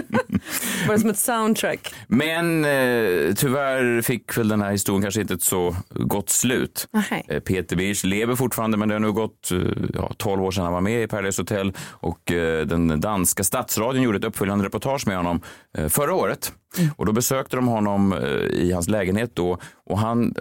Bara 0.88 0.98
som 0.98 1.10
ett 1.10 1.18
soundtrack. 1.18 1.94
Men 2.06 2.64
eh, 2.64 3.34
tyvärr 3.34 4.02
fick 4.02 4.38
väl 4.38 4.48
den 4.48 4.62
här 4.62 4.70
historien 4.70 5.02
kanske 5.02 5.20
inte 5.20 5.34
ett 5.34 5.42
så 5.42 5.76
gott 5.90 6.30
slut. 6.30 6.88
Nej. 6.90 7.24
Eh, 7.28 7.40
Peter 7.40 7.76
Birch 7.76 8.04
lever 8.04 8.34
fortfarande 8.34 8.76
men 8.76 8.88
det 8.88 8.94
har 8.94 9.00
nu 9.00 9.12
gått 9.12 9.50
eh, 9.52 9.58
ja, 9.94 10.12
12 10.18 10.42
år 10.42 10.50
sedan 10.50 10.64
han 10.64 10.72
var 10.72 10.80
med 10.80 11.02
i 11.02 11.06
Paradise 11.06 11.42
Hotel 11.42 11.72
och 11.90 12.32
eh, 12.32 12.66
den 12.66 13.00
danska 13.00 13.44
statsradion 13.44 14.02
gjorde 14.02 14.18
ett 14.18 14.24
uppföljande 14.24 14.64
reportage 14.64 15.06
med 15.06 15.16
honom 15.16 15.40
eh, 15.78 15.88
förra 15.88 16.14
året. 16.14 16.52
Och 16.96 17.06
då 17.06 17.12
besökte 17.12 17.56
de 17.56 17.66
honom 17.68 18.12
eh, 18.12 18.20
i 18.38 18.72
hans 18.72 18.88
lägenhet 18.88 19.30
då 19.34 19.58
och 19.86 19.98
han, 19.98 20.34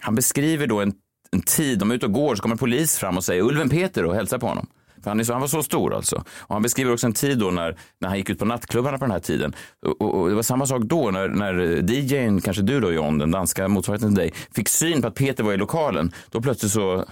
han 0.00 0.14
beskriver 0.14 0.66
då 0.66 0.80
en, 0.80 0.92
en 1.32 1.42
tid, 1.42 1.78
de 1.78 1.90
är 1.90 1.94
ute 1.94 2.06
och 2.06 2.12
går 2.12 2.34
så 2.34 2.42
kommer 2.42 2.54
en 2.54 2.58
polis 2.58 2.98
fram 2.98 3.16
och 3.16 3.24
säger 3.24 3.42
Ulven 3.42 3.68
Peter 3.68 4.04
och 4.04 4.14
hälsar 4.14 4.38
på 4.38 4.46
honom. 4.46 4.66
För 5.02 5.10
han, 5.10 5.20
är 5.20 5.24
så, 5.24 5.32
han 5.32 5.40
var 5.40 5.48
så 5.48 5.62
stor 5.62 5.94
alltså. 5.94 6.16
Och 6.38 6.54
han 6.54 6.62
beskriver 6.62 6.92
också 6.92 7.06
en 7.06 7.12
tid 7.12 7.38
då 7.38 7.50
när, 7.50 7.76
när 7.98 8.08
han 8.08 8.18
gick 8.18 8.30
ut 8.30 8.38
på 8.38 8.44
nattklubbarna 8.44 8.98
på 8.98 9.04
den 9.04 9.12
här 9.12 9.18
tiden. 9.18 9.54
Och, 9.86 10.02
och, 10.02 10.20
och 10.20 10.28
det 10.28 10.34
var 10.34 10.42
samma 10.42 10.66
sak 10.66 10.82
då 10.82 11.10
när, 11.10 11.28
när 11.28 11.82
DJn, 11.92 12.40
kanske 12.40 12.62
du 12.62 12.80
då 12.80 12.92
John, 12.92 13.18
den 13.18 13.30
danska 13.30 13.68
motsvarigheten 13.68 14.14
till 14.14 14.18
dig, 14.18 14.32
fick 14.54 14.68
syn 14.68 15.02
på 15.02 15.08
att 15.08 15.14
Peter 15.14 15.44
var 15.44 15.52
i 15.52 15.56
lokalen. 15.56 16.12
Då 16.30 16.40
plötsligt 16.40 16.72
så 16.72 17.04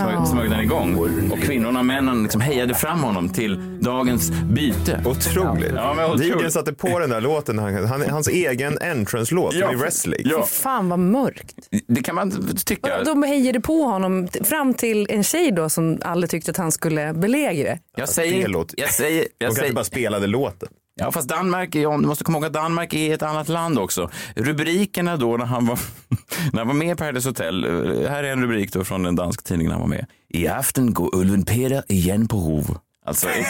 smög, 0.00 0.26
smög 0.28 0.50
den 0.50 0.60
igång. 0.60 0.94
Och 1.32 1.38
kvinnorna 1.38 1.78
och 1.78 1.84
männen 1.86 2.22
liksom 2.22 2.40
hejade 2.40 2.74
fram 2.74 3.00
honom 3.02 3.28
till 3.28 3.78
dagens 3.80 4.30
byte. 4.30 5.02
Otroligt. 5.04 5.72
Ja, 5.74 5.94
men 5.96 6.04
otroligt. 6.04 6.32
Diggen 6.32 6.52
satte 6.52 6.72
på 6.72 6.98
den 6.98 7.10
där 7.10 7.20
låten, 7.20 7.58
han, 7.58 7.84
han, 7.86 8.02
hans 8.10 8.28
egen 8.28 8.78
entrance-låt 8.78 9.54
Ja. 9.54 9.72
i 9.72 9.76
wrestling. 9.76 10.20
Ja. 10.24 10.42
Fan 10.46 10.88
vad 10.88 10.98
mörkt. 10.98 11.54
Det 11.88 12.02
kan 12.02 12.14
man 12.14 12.48
tycka. 12.66 13.02
De 13.04 13.22
hejade 13.22 13.60
på 13.60 13.82
honom 13.82 14.28
fram 14.44 14.74
till 14.74 15.06
en 15.10 15.24
tjej 15.24 15.52
då 15.52 15.68
som 15.68 15.98
alla 16.04 16.26
tyckte 16.26 16.50
att 16.50 16.56
han 16.56 16.72
skulle 16.72 17.12
belägre. 17.14 17.78
Jag 17.96 18.08
säger, 18.08 18.48
låter- 18.48 18.80
jag 18.80 18.90
säger, 18.90 19.20
De 19.22 19.28
jag 19.38 19.48
kanske 19.48 19.60
säger, 19.60 19.74
bara 19.74 19.84
spelade 19.84 20.26
låten. 20.26 20.68
Ja, 20.94 21.12
fast 21.12 21.28
Danmark, 21.28 21.74
är, 21.74 21.80
du 21.80 22.06
måste 22.06 22.24
komma 22.24 22.38
ihåg 22.38 22.44
att 22.44 22.52
Danmark 22.52 22.94
är 22.94 23.14
ett 23.14 23.22
annat 23.22 23.48
land 23.48 23.78
också. 23.78 24.10
Rubrikerna 24.36 25.16
då 25.16 25.36
när 25.36 25.44
han 25.44 25.66
var, 25.66 25.78
när 26.52 26.58
han 26.58 26.66
var 26.68 26.74
med 26.74 26.92
i 26.92 26.94
Paradise 26.94 27.28
Hotel. 27.28 27.64
eh, 27.64 28.10
Här 28.10 28.24
är 28.24 28.32
en 28.32 28.42
rubrik 28.42 28.72
då 28.72 28.84
från 28.84 29.06
en 29.06 29.16
dansk 29.16 29.44
tidning 29.44 29.66
när 29.66 29.72
han 29.74 29.80
var 29.80 29.88
med. 29.88 30.06
I 30.28 30.48
aften 30.48 30.94
går 30.94 31.14
Ulven 31.16 31.44
Peter 31.44 31.82
igen 31.88 32.28
på 32.28 32.36
rov. 32.36 32.78
Alltså, 33.06 33.28
i, 33.28 33.44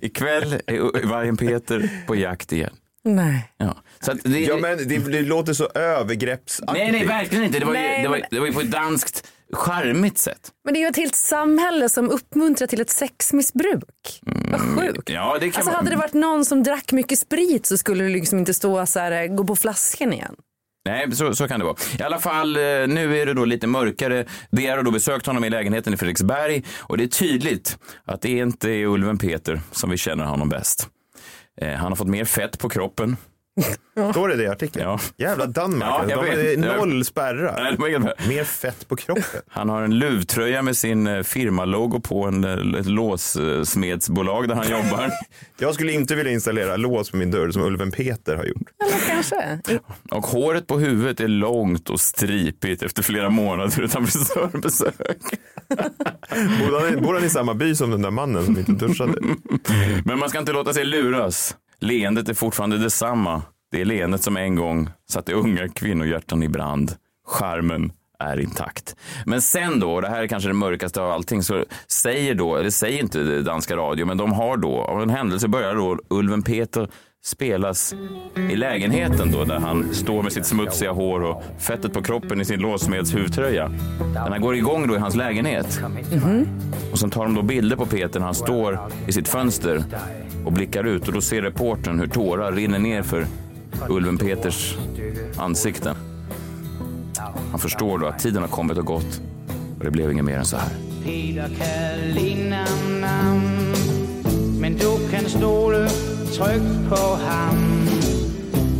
ikväll 0.06 0.60
är 0.66 1.06
vargen 1.06 1.36
Peter 1.36 1.90
på 2.06 2.14
jakt 2.16 2.52
igen. 2.52 2.74
Nej. 3.04 3.52
Ja. 3.58 3.76
Så 4.00 4.12
att 4.12 4.18
det, 4.24 4.40
Ja, 4.40 4.56
men 4.56 4.88
det, 4.88 4.98
det 4.98 5.22
låter 5.22 5.52
så 5.52 5.66
övergreppsaktigt. 5.74 6.78
nej, 6.78 6.92
nej, 6.92 7.06
verkligen 7.06 7.44
inte. 7.44 7.58
Det 7.58 7.64
var, 7.66 7.74
ju, 7.74 7.80
Nej, 7.80 8.02
det, 8.02 8.08
var, 8.08 8.20
det 8.30 8.38
var 8.40 8.46
ju 8.46 8.52
på 8.52 8.60
ett 8.60 8.70
danskt 8.70 9.26
charmigt 9.52 10.18
sätt. 10.18 10.50
Men 10.64 10.74
det 10.74 10.80
är 10.80 10.82
ju 10.82 10.88
ett 10.88 10.96
helt 10.96 11.14
samhälle 11.14 11.88
som 11.88 12.10
uppmuntrar 12.10 12.66
till 12.66 12.80
ett 12.80 12.90
sexmissbruk. 12.90 14.20
Vad 14.50 14.60
sjukt. 14.60 15.08
Ja, 15.10 15.36
det 15.40 15.50
kan 15.50 15.58
Alltså 15.58 15.70
man- 15.70 15.74
hade 15.76 15.90
det 15.90 15.96
varit 15.96 16.12
någon 16.14 16.44
som 16.44 16.62
drack 16.62 16.92
mycket 16.92 17.18
sprit 17.18 17.66
så 17.66 17.78
skulle 17.78 18.04
det 18.04 18.10
liksom 18.10 18.38
inte 18.38 18.54
stå 18.54 18.86
så 18.86 18.98
här, 19.00 19.26
gå 19.26 19.44
på 19.44 19.56
flaskan 19.56 20.12
igen. 20.12 20.34
Nej, 20.86 21.12
så, 21.12 21.34
så 21.34 21.48
kan 21.48 21.58
det 21.60 21.64
vara. 21.66 21.76
I 21.98 22.02
alla 22.02 22.18
fall, 22.18 22.56
eh, 22.56 22.62
nu 22.62 23.18
är 23.18 23.26
det 23.26 23.34
då 23.34 23.44
lite 23.44 23.66
mörkare. 23.66 24.24
DR 24.50 24.76
har 24.76 24.82
då 24.82 24.90
besökt 24.90 25.26
honom 25.26 25.44
i 25.44 25.50
lägenheten 25.50 25.94
i 25.94 25.96
Fredriksberg 25.96 26.64
och 26.78 26.98
det 26.98 27.04
är 27.04 27.08
tydligt 27.08 27.78
att 28.04 28.22
det 28.22 28.28
inte 28.38 28.70
är 28.70 28.86
Ulven 28.86 29.18
Peter 29.18 29.60
som 29.72 29.90
vi 29.90 29.96
känner 29.96 30.24
honom 30.24 30.48
bäst. 30.48 30.88
Eh, 31.60 31.72
han 31.74 31.88
har 31.92 31.96
fått 31.96 32.08
mer 32.08 32.24
fett 32.24 32.58
på 32.58 32.68
kroppen. 32.68 33.16
Står 34.12 34.28
det 34.28 34.36
det 34.36 34.42
i 34.42 34.46
artikeln? 34.48 34.84
Ja. 34.84 35.00
Jävla 35.16 35.46
Danmark. 35.46 35.90
Ja, 35.90 36.04
jag 36.10 36.24
de 36.24 36.30
vet. 36.30 36.58
är 36.58 36.76
noll 36.78 37.04
spärrar. 37.04 37.76
Nej, 37.78 38.28
Mer 38.28 38.44
fett 38.44 38.88
på 38.88 38.96
kroppen. 38.96 39.40
Han 39.48 39.68
har 39.68 39.82
en 39.82 39.98
luvtröja 39.98 40.62
med 40.62 40.76
sin 40.76 41.06
eh, 41.06 41.22
firmalogo 41.22 42.00
på 42.00 42.24
en, 42.24 42.44
eh, 42.44 42.80
ett 42.80 42.86
låssmedsbolag 42.86 44.48
där 44.48 44.54
han 44.54 44.70
jobbar. 44.70 45.10
Jag 45.58 45.74
skulle 45.74 45.92
inte 45.92 46.14
vilja 46.14 46.32
installera 46.32 46.76
lås 46.76 47.10
på 47.10 47.16
min 47.16 47.30
dörr 47.30 47.50
som 47.50 47.62
Ulven 47.62 47.90
Peter 47.90 48.36
har 48.36 48.44
gjort. 48.44 48.68
Eller 48.86 49.06
kanske. 49.14 49.58
Och 50.10 50.26
håret 50.26 50.66
på 50.66 50.78
huvudet 50.78 51.20
är 51.20 51.28
långt 51.28 51.90
och 51.90 52.00
stripigt 52.00 52.82
efter 52.82 53.02
flera 53.02 53.30
månader 53.30 53.82
utan 53.82 54.06
frisörbesök. 54.06 54.94
Bor 56.60 56.80
han, 56.80 57.02
bor 57.02 57.14
han 57.14 57.24
i 57.24 57.28
samma 57.28 57.54
by 57.54 57.74
som 57.74 57.90
den 57.90 58.02
där 58.02 58.10
mannen 58.10 58.44
som 58.44 58.58
inte 58.58 58.72
duschade? 58.72 59.14
Men 60.04 60.18
man 60.18 60.28
ska 60.28 60.38
inte 60.38 60.52
låta 60.52 60.74
sig 60.74 60.84
luras. 60.84 61.56
Leendet 61.80 62.28
är 62.28 62.34
fortfarande 62.34 62.78
detsamma. 62.78 63.42
Det 63.70 63.80
är 63.80 63.84
leendet 63.84 64.22
som 64.22 64.36
en 64.36 64.54
gång 64.54 64.90
satte 65.10 65.32
unga 65.32 65.68
kvinnohjärtan 65.68 66.42
i 66.42 66.48
brand. 66.48 66.94
Charmen 67.26 67.92
är 68.18 68.40
intakt. 68.40 68.96
Men 69.26 69.42
sen 69.42 69.80
då, 69.80 69.94
och 69.94 70.02
det 70.02 70.08
här 70.08 70.22
är 70.22 70.26
kanske 70.26 70.48
det 70.48 70.54
mörkaste 70.54 71.00
av 71.00 71.10
allting, 71.10 71.42
så 71.42 71.64
säger 71.88 72.34
då, 72.34 72.56
eller 72.56 72.70
säger 72.70 73.02
inte 73.02 73.40
danska 73.42 73.76
radio, 73.76 74.06
men 74.06 74.16
de 74.16 74.32
har 74.32 74.56
då, 74.56 74.80
av 74.82 75.02
en 75.02 75.10
händelse 75.10 75.48
börjar 75.48 75.74
då 75.74 75.98
Ulven 76.08 76.42
Peter 76.42 76.88
spelas 77.24 77.94
i 78.50 78.56
lägenheten 78.56 79.32
då 79.32 79.44
där 79.44 79.58
han 79.58 79.94
står 79.94 80.22
med 80.22 80.32
sitt 80.32 80.46
smutsiga 80.46 80.92
hår 80.92 81.22
och 81.22 81.42
fettet 81.58 81.92
på 81.92 82.02
kroppen 82.02 82.40
i 82.40 82.44
sin 82.44 82.60
låsmeds 82.60 83.14
huvtröja. 83.14 83.68
Den 83.98 84.32
här 84.32 84.38
går 84.38 84.56
igång 84.56 84.88
då 84.88 84.94
i 84.94 84.98
hans 84.98 85.16
lägenhet. 85.16 85.80
Och 86.92 86.98
sen 86.98 87.10
tar 87.10 87.24
de 87.24 87.34
då 87.34 87.42
bilder 87.42 87.76
på 87.76 87.86
Peter 87.86 88.20
när 88.20 88.26
han 88.26 88.34
står 88.34 88.78
i 89.06 89.12
sitt 89.12 89.28
fönster 89.28 89.84
och 90.46 90.52
blickar 90.52 90.84
ut 90.84 91.08
och 91.08 91.14
då 91.14 91.20
ser 91.20 91.42
reportern 91.42 91.98
hur 91.98 92.06
tårar 92.06 92.52
rinner 92.52 92.78
ner 92.78 93.02
för 93.02 93.26
Ulven 93.88 94.18
Peters 94.18 94.76
ansikte. 95.36 95.96
Han 97.50 97.58
förstår 97.58 97.98
då 97.98 98.06
att 98.06 98.18
tiden 98.18 98.42
har 98.42 98.48
kommit 98.48 98.78
och 98.78 98.86
gått 98.86 99.20
och 99.78 99.84
det 99.84 99.90
blev 99.90 100.12
inget 100.12 100.24
mer 100.24 100.38
än 100.38 100.44
så 100.44 100.56
här. 100.56 100.68
Peter 101.04 101.48
kan 101.48 102.10
lide 102.14 102.66
nam. 103.00 103.42
Men 104.60 104.76
du 104.76 105.08
kan 105.10 105.24
stole 105.30 105.88
tryggt 106.36 106.88
på 106.88 107.18
ham 107.26 107.88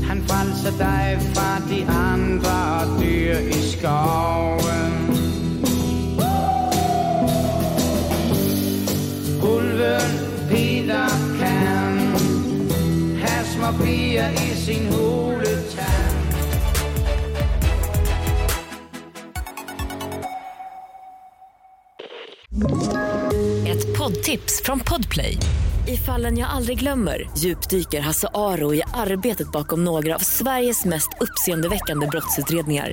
Han 0.08 0.22
frälser 0.22 0.78
dig 0.78 1.18
från 1.18 1.68
de 1.68 1.84
andra 1.88 2.98
dyr 3.00 3.32
i 3.32 3.52
skogen 3.52 4.92
Ulven 9.42 10.25
Peter 10.56 11.08
kan 11.40 11.98
have 13.20 13.44
små 13.44 13.84
piger 13.84 14.32
i 14.32 14.56
sin 14.56 14.86
huletand 14.86 15.86
Ett 23.66 23.98
poddtips 23.98 24.62
från 24.64 24.80
Podplay. 24.80 25.38
I 25.88 25.96
fallen 25.96 26.38
jag 26.38 26.50
aldrig 26.50 26.78
glömmer 26.78 27.30
djupdyker 27.38 28.00
Hasse 28.00 28.28
Aro 28.34 28.74
i 28.74 28.82
arbetet 28.94 29.52
bakom 29.52 29.84
några 29.84 30.14
av 30.14 30.18
Sveriges 30.18 30.84
mest 30.84 31.08
uppseendeväckande 31.20 32.06
brottsutredningar. 32.06 32.92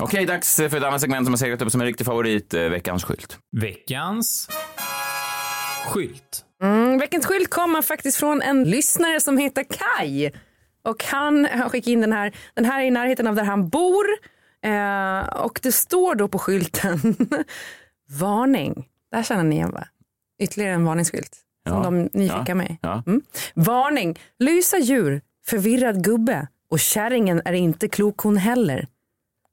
Okej, 0.00 0.26
dags 0.26 0.56
för 0.56 0.76
ett 0.76 0.82
annat 0.84 1.00
segment 1.00 1.26
som 1.26 1.32
har 1.32 1.38
seglat 1.38 1.62
upp 1.62 1.70
som 1.72 1.80
en 1.80 1.86
riktig 1.86 2.06
favorit, 2.06 2.54
eh, 2.54 2.62
veckans 2.62 3.04
skylt. 3.04 3.38
Veckans 3.56 4.48
skylt. 5.88 6.44
Mm, 6.62 6.98
veckans 6.98 7.26
skylt 7.26 7.50
kommer 7.50 7.82
faktiskt 7.82 8.18
från 8.18 8.42
en 8.42 8.64
lyssnare 8.64 9.20
som 9.20 9.38
heter 9.38 9.64
Kai. 9.64 10.30
Och 10.84 11.04
han 11.04 11.44
har 11.44 11.68
skickat 11.68 11.88
in 11.88 12.00
den 12.00 12.12
här. 12.12 12.32
Den 12.54 12.64
här 12.64 12.80
är 12.80 12.84
i 12.84 12.90
närheten 12.90 13.26
av 13.26 13.34
där 13.34 13.44
han 13.44 13.68
bor. 13.68 14.04
Eh, 14.64 15.28
och 15.42 15.60
det 15.62 15.72
står 15.72 16.14
då 16.14 16.28
på 16.28 16.38
skylten 16.38 16.98
Varning. 18.20 18.86
Där 19.12 19.22
känner 19.22 19.42
ni 19.44 19.56
igen 19.56 19.70
va? 19.70 19.84
Ytterligare 20.42 20.74
en 20.74 20.84
varningsskylt. 20.84 21.36
Som 21.68 21.76
Ja. 21.76 21.82
de 21.82 22.08
ni 22.12 22.26
Ja. 22.46 22.54
mig. 22.54 22.78
Ja. 22.82 23.02
Mm. 23.06 23.22
Varning. 23.54 24.18
Lysa 24.38 24.78
djur. 24.78 25.20
Förvirrad 25.46 26.04
gubbe. 26.04 26.48
Och 26.70 26.80
kärringen 26.80 27.42
är 27.44 27.52
inte 27.52 27.88
klok 27.88 28.18
hon 28.18 28.36
heller. 28.36 28.86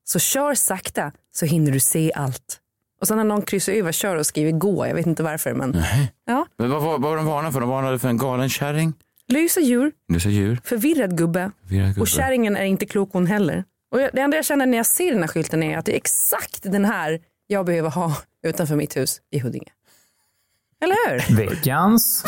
Så 0.05 0.19
kör 0.19 0.53
sakta 0.55 1.11
så 1.35 1.45
hinner 1.45 1.71
du 1.71 1.79
se 1.79 2.11
allt. 2.15 2.59
Och 3.01 3.07
sen 3.07 3.17
har 3.17 3.25
någon 3.25 3.41
kryssat 3.41 3.75
över 3.75 3.91
kör 3.91 4.15
och 4.15 4.25
skriver 4.25 4.51
gå. 4.51 4.87
Jag 4.87 4.95
vet 4.95 5.05
inte 5.05 5.23
varför 5.23 5.53
men. 5.53 5.83
Ja. 6.25 6.45
Men 6.57 6.69
vad, 6.69 6.81
vad, 6.83 7.01
vad 7.01 7.09
var 7.11 7.17
de 7.17 7.25
varnade 7.25 7.53
för? 7.53 7.59
De 7.59 7.69
varnade 7.69 7.99
för 7.99 8.07
en 8.09 8.17
galen 8.17 8.49
kärring. 8.49 8.93
Lysa 9.27 9.59
djur. 9.59 9.91
Dessa 10.07 10.29
djur. 10.29 10.59
Förvirrad 10.63 11.17
gubbe. 11.17 11.51
Förvirrad 11.63 11.87
gubbe. 11.87 12.01
Och 12.01 12.07
kärringen 12.07 12.55
är 12.55 12.63
inte 12.65 12.85
klok 12.85 13.09
hon 13.13 13.25
heller. 13.27 13.63
Och 13.91 14.01
jag- 14.01 14.09
det 14.13 14.21
enda 14.21 14.37
jag 14.37 14.45
känner 14.45 14.65
när 14.65 14.77
jag 14.77 14.85
ser 14.85 15.11
den 15.11 15.21
här 15.21 15.27
skylten 15.27 15.63
är 15.63 15.77
att 15.77 15.85
det 15.85 15.91
är 15.93 15.97
exakt 15.97 16.59
den 16.63 16.85
här 16.85 17.19
jag 17.47 17.65
behöver 17.65 17.89
ha 17.89 18.17
utanför 18.43 18.75
mitt 18.75 18.97
hus 18.97 19.21
i 19.31 19.39
Huddinge. 19.39 19.71
Eller 20.83 20.95
hur? 21.09 21.35
Veckans 21.37 22.23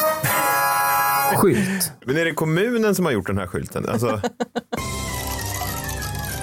skylt. 1.36 1.92
Men 2.06 2.18
är 2.18 2.26
det 2.26 2.32
kommunen 2.34 2.96
som 2.96 3.06
har 3.06 3.12
gjort 3.12 3.28
den 3.28 3.38
här 3.38 3.48
skylten? 3.48 3.90
Alltså, 3.90 4.22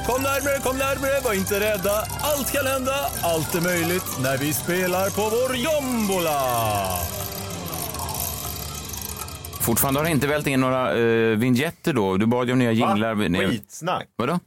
Kom 0.06 0.22
närmre, 0.22 0.58
kom 0.62 0.78
närmre, 0.78 1.10
var 1.24 1.34
inte 1.34 1.60
rädda. 1.60 2.04
Allt 2.20 2.52
kan 2.52 2.66
hända, 2.66 2.94
allt 3.22 3.54
är 3.54 3.60
möjligt 3.60 4.18
när 4.22 4.38
vi 4.38 4.52
spelar 4.52 5.10
på 5.10 5.22
vår 5.22 5.56
jombola. 5.56 6.40
Fortfarande 9.60 10.00
har 10.00 10.04
det 10.04 10.10
inte 10.10 10.26
vält 10.26 10.46
in 10.46 10.60
några 10.60 10.94
uh, 10.94 11.38
vignetter 11.38 11.92
då. 11.92 12.16
Du 12.16 12.26
bad 12.26 12.46
ju 12.46 12.52
om 12.52 12.58
nya 12.58 12.72
jinglar. 12.72 13.14
Nej. 13.14 13.48
skitsnack. 13.48 14.06
Vadå? 14.16 14.38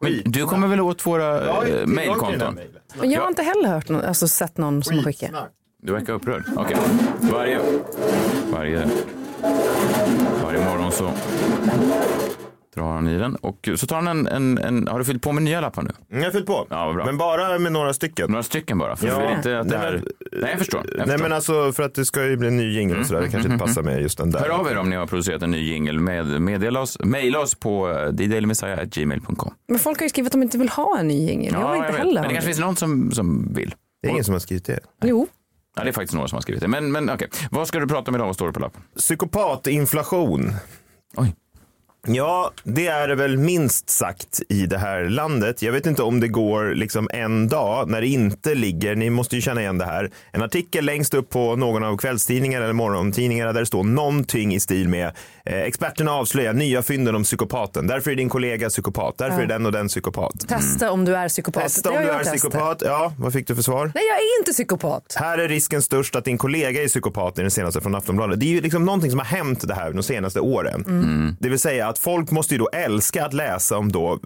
Men 0.00 0.22
du 0.24 0.46
kommer 0.46 0.66
väl 0.66 0.80
åt 0.80 1.06
våra 1.06 1.40
uh, 1.40 1.52
här 1.52 1.86
mejlkonton? 1.86 2.58
jag 3.02 3.20
har 3.20 3.28
inte 3.28 3.42
heller 3.42 3.68
hört 3.68 3.88
någon, 3.88 4.04
alltså 4.04 4.28
sett 4.28 4.58
någon 4.58 4.82
som 4.82 4.96
har 4.96 5.04
skickat. 5.04 5.30
Du 5.82 5.92
verkar 5.92 6.12
upprörd. 6.12 6.44
Okej. 6.56 6.76
Varje, 7.20 7.60
varje, 8.52 8.88
varje 10.42 10.64
morgon 10.64 10.92
så 10.92 11.12
Drar 12.74 12.92
han 12.92 13.08
i 13.08 13.18
den 13.18 13.34
och 13.36 13.68
så 13.76 13.86
tar 13.86 13.96
han 13.96 14.08
en, 14.08 14.26
en, 14.26 14.58
en 14.58 14.88
har 14.88 14.98
du 14.98 15.04
fyllt 15.04 15.22
på 15.22 15.32
med 15.32 15.42
nya 15.42 15.60
lappar 15.60 15.82
nu? 15.82 15.90
Mm, 16.10 16.22
Jag 16.22 16.28
har 16.28 16.32
fyllt 16.32 16.46
på. 16.46 16.66
Ja, 16.70 16.92
bra. 16.92 17.04
Men 17.06 17.18
bara 17.18 17.58
med 17.58 17.72
några 17.72 17.94
stycken. 17.94 18.30
Några 18.30 18.42
stycken 18.42 18.78
bara, 18.78 18.96
för 18.96 19.06
jag 19.06 19.20
vill 19.20 19.36
inte 19.36 19.58
att 19.58 19.68
det 19.68 19.78
nej, 19.78 19.86
här... 19.86 19.92
men- 19.92 20.40
Nej, 20.40 20.50
jag 20.50 20.58
förstår. 20.58 20.80
Jag 20.88 20.96
Nej 20.96 21.06
förstår. 21.06 21.22
men 21.22 21.32
alltså 21.32 21.72
för 21.72 21.82
att 21.82 21.94
det 21.94 22.04
ska 22.04 22.24
ju 22.24 22.36
bli 22.36 22.48
en 22.48 22.56
ny 22.56 22.72
jingel 22.72 22.98
och 23.00 23.06
sådär. 23.06 23.20
Det 23.20 23.28
kanske 23.28 23.52
inte 23.52 23.64
passar 23.66 23.82
med 23.82 24.02
just 24.02 24.18
den 24.18 24.30
där. 24.30 24.40
Hör 24.40 24.48
av 24.48 24.66
er 24.70 24.76
om 24.78 24.90
ni 24.90 24.96
har 24.96 25.06
producerat 25.06 25.42
en 25.42 25.50
ny 25.50 25.58
jingle. 25.58 26.00
Med, 26.00 26.26
meddela 26.40 26.80
oss, 26.80 26.98
mejla 27.04 27.40
oss 27.40 27.54
på 27.54 27.90
eh, 27.90 27.94
thedailyMessiah.gmail.com. 28.16 29.54
Men 29.68 29.78
folk 29.78 29.98
har 29.98 30.04
ju 30.04 30.08
skrivit 30.10 30.28
att 30.28 30.32
de 30.32 30.42
inte 30.42 30.58
vill 30.58 30.68
ha 30.68 30.98
en 30.98 31.08
ny 31.08 31.26
jingel. 31.28 31.52
jag 31.52 31.68
vill 31.72 31.76
inte 31.78 31.92
vet. 31.92 31.98
heller 31.98 32.20
Men 32.20 32.28
det 32.28 32.34
kanske 32.34 32.46
finns 32.48 32.60
någon 32.60 32.76
som, 32.76 33.10
som 33.12 33.52
vill. 33.54 33.74
Det 34.02 34.08
är 34.08 34.12
ingen 34.12 34.24
som 34.24 34.32
har 34.34 34.38
skrivit 34.40 34.64
det. 34.64 34.80
Jo. 35.04 35.26
Ja, 35.76 35.82
det 35.82 35.88
är 35.88 35.92
faktiskt 35.92 36.14
några 36.14 36.28
som 36.28 36.36
har 36.36 36.42
skrivit 36.42 36.62
det. 36.62 36.68
Men, 36.68 36.92
men 36.92 37.10
okej, 37.10 37.28
vad 37.50 37.68
ska 37.68 37.78
du 37.78 37.86
prata 37.88 38.10
om 38.10 38.14
idag? 38.14 38.26
Vad 38.26 38.34
står 38.34 38.46
det 38.46 38.52
på 38.52 38.60
lappen? 38.60 38.82
Psykopatinflation. 38.96 40.52
Oj. 41.16 41.34
Ja, 42.08 42.50
det 42.64 42.86
är 42.86 43.08
det 43.08 43.14
väl 43.14 43.36
minst 43.38 43.90
sagt 43.90 44.40
i 44.48 44.66
det 44.66 44.78
här 44.78 45.04
landet. 45.04 45.62
Jag 45.62 45.72
vet 45.72 45.86
inte 45.86 46.02
om 46.02 46.20
det 46.20 46.28
går 46.28 46.74
liksom 46.74 47.08
en 47.12 47.48
dag 47.48 47.88
när 47.90 48.00
det 48.00 48.06
inte 48.06 48.54
ligger, 48.54 48.94
ni 48.94 49.10
måste 49.10 49.36
ju 49.36 49.42
känna 49.42 49.60
igen 49.60 49.78
det 49.78 49.84
här, 49.84 50.10
en 50.32 50.42
artikel 50.42 50.84
längst 50.84 51.14
upp 51.14 51.30
på 51.30 51.56
någon 51.56 51.84
av 51.84 51.96
kvällstidningarna 51.96 52.64
eller 52.64 52.72
morgontidningarna 52.74 53.52
där 53.52 53.60
det 53.60 53.66
står 53.66 53.84
någonting 53.84 54.54
i 54.54 54.60
stil 54.60 54.88
med 54.88 55.06
eh, 55.44 55.60
experterna 55.60 56.12
avslöjar 56.12 56.52
nya 56.52 56.82
fynden 56.82 57.14
om 57.14 57.22
psykopaten. 57.24 57.86
Därför 57.86 58.10
är 58.10 58.14
din 58.14 58.28
kollega 58.28 58.68
psykopat, 58.68 59.18
därför 59.18 59.36
Ja. 59.38 59.42
är 59.42 59.46
den 59.48 59.66
och 59.66 59.72
den 59.72 59.88
psykopat. 59.88 60.48
Testa 60.48 60.90
om 60.92 61.04
du 61.04 61.16
är 61.16 61.28
psykopat. 61.28 61.62
Testa 61.62 61.90
om 61.90 61.96
du 62.02 62.08
är 62.10 62.18
testat. 62.18 62.36
psykopat. 62.36 62.82
Ja, 62.84 63.12
vad 63.18 63.32
fick 63.32 63.46
du 63.46 63.54
för 63.54 63.62
svar? 63.62 63.92
Nej, 63.94 64.04
jag 64.08 64.16
är 64.16 64.38
inte 64.40 64.52
psykopat. 64.52 65.14
Här 65.16 65.38
är 65.38 65.48
risken 65.48 65.82
störst 65.82 66.16
att 66.16 66.24
din 66.24 66.38
kollega 66.38 66.82
är 66.82 66.88
psykopat 66.88 67.38
i 67.38 67.42
den 67.42 67.50
senaste 67.50 67.80
från 67.80 67.94
Aftonbladet. 67.94 68.40
Det 68.40 68.46
är 68.46 68.50
ju 68.50 68.60
liksom 68.60 68.84
någonting 68.84 69.10
som 69.10 69.18
har 69.18 69.26
hänt 69.26 69.68
det 69.68 69.74
här 69.74 69.92
de 69.92 70.02
senaste 70.02 70.40
åren. 70.40 70.84
Mm. 70.86 71.36
Det 71.40 71.48
vill 71.48 71.58
säga 71.58 71.91
att 71.92 71.98
folk 71.98 72.30
måste 72.30 72.54
ju 72.54 72.58
då 72.58 72.68
älska 72.68 73.24
att 73.26 73.32
läsa 73.34 73.78
om 73.78 73.92
då 73.92 74.18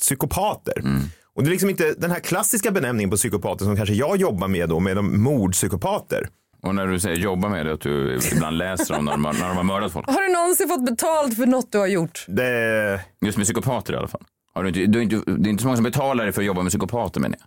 psykopater. 0.00 0.78
Mm. 0.80 1.02
Och 1.34 1.42
det 1.42 1.48
är 1.48 1.50
liksom 1.50 1.70
inte 1.70 1.94
den 1.98 2.10
här 2.10 2.20
klassiska 2.20 2.70
benämningen 2.70 3.10
på 3.10 3.16
psykopater 3.16 3.64
som 3.64 3.76
kanske 3.76 3.94
jag 3.94 4.16
jobbar 4.16 4.48
med 4.48 4.68
då 4.68 4.80
med 4.80 4.96
de 4.96 5.22
mordpsykopater. 5.22 6.28
Och 6.62 6.74
när 6.74 6.86
du 6.86 7.00
säger 7.00 7.16
jobba 7.16 7.48
med 7.48 7.66
det, 7.66 7.72
att 7.72 7.80
du 7.80 8.18
ibland 8.32 8.58
läser 8.58 8.98
om 8.98 9.04
när 9.04 9.12
de, 9.12 9.24
har- 9.24 9.32
när 9.32 9.48
de 9.48 9.56
har 9.56 9.64
mördat 9.64 9.92
folk. 9.92 10.06
Har 10.06 10.22
du 10.22 10.32
någonsin 10.32 10.68
fått 10.68 10.86
betalt 10.86 11.36
för 11.36 11.46
något 11.46 11.72
du 11.72 11.78
har 11.78 11.86
gjort? 11.86 12.24
Det... 12.28 13.00
Just 13.26 13.36
med 13.38 13.44
psykopater 13.46 13.92
i 13.94 13.96
alla 13.96 14.08
fall. 14.08 14.22
Har 14.54 14.62
du 14.62 14.68
inte, 14.68 14.80
du 14.86 15.06
det 15.36 15.48
är 15.48 15.50
inte 15.50 15.62
så 15.62 15.66
många 15.66 15.76
som 15.76 15.84
betalar 15.84 16.24
dig 16.24 16.32
för 16.32 16.40
att 16.42 16.46
jobba 16.46 16.62
med 16.62 16.70
psykopater 16.70 17.20
menar 17.20 17.36
jag. 17.40 17.46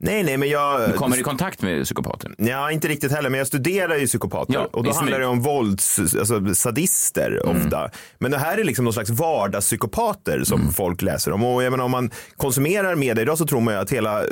Nej, 0.00 0.22
nej, 0.22 0.36
men 0.36 0.48
jag... 0.48 0.88
Du 0.90 0.92
kommer 0.92 1.18
i 1.20 1.22
kontakt 1.22 1.62
med 1.62 1.84
psykopater. 1.84 2.34
Ja, 2.38 2.70
inte 2.70 2.88
riktigt 2.88 3.12
heller, 3.12 3.30
men 3.30 3.38
jag 3.38 3.46
studerar 3.46 3.96
ju 3.96 4.06
psykopater 4.06 4.54
Ja, 4.54 4.68
och 4.72 4.84
då 4.84 4.92
handlar 4.92 5.18
det 5.20 5.26
om 5.26 5.40
vålds, 5.40 5.98
alltså 5.98 6.54
sadister 6.54 7.40
Mm. 7.44 7.56
ofta. 7.62 7.90
Men 8.18 8.30
det 8.30 8.38
här 8.38 8.58
är 8.58 8.64
liksom 8.64 8.84
någon 8.84 8.92
slags 8.94 9.10
vardagspsykopater 9.10 10.44
som 10.44 10.60
Mm. 10.60 10.72
folk 10.72 11.02
läser 11.02 11.32
om. 11.32 11.44
Och 11.44 11.62
jag 11.62 11.70
menar, 11.70 11.84
om 11.84 11.90
man 11.90 12.10
konsumerar 12.36 12.94
media 12.94 13.22
idag 13.22 13.38
så 13.38 13.46
tror 13.46 13.60
man 13.60 13.74
ju 13.74 13.80
att 13.80 13.90
hela, 13.90 14.22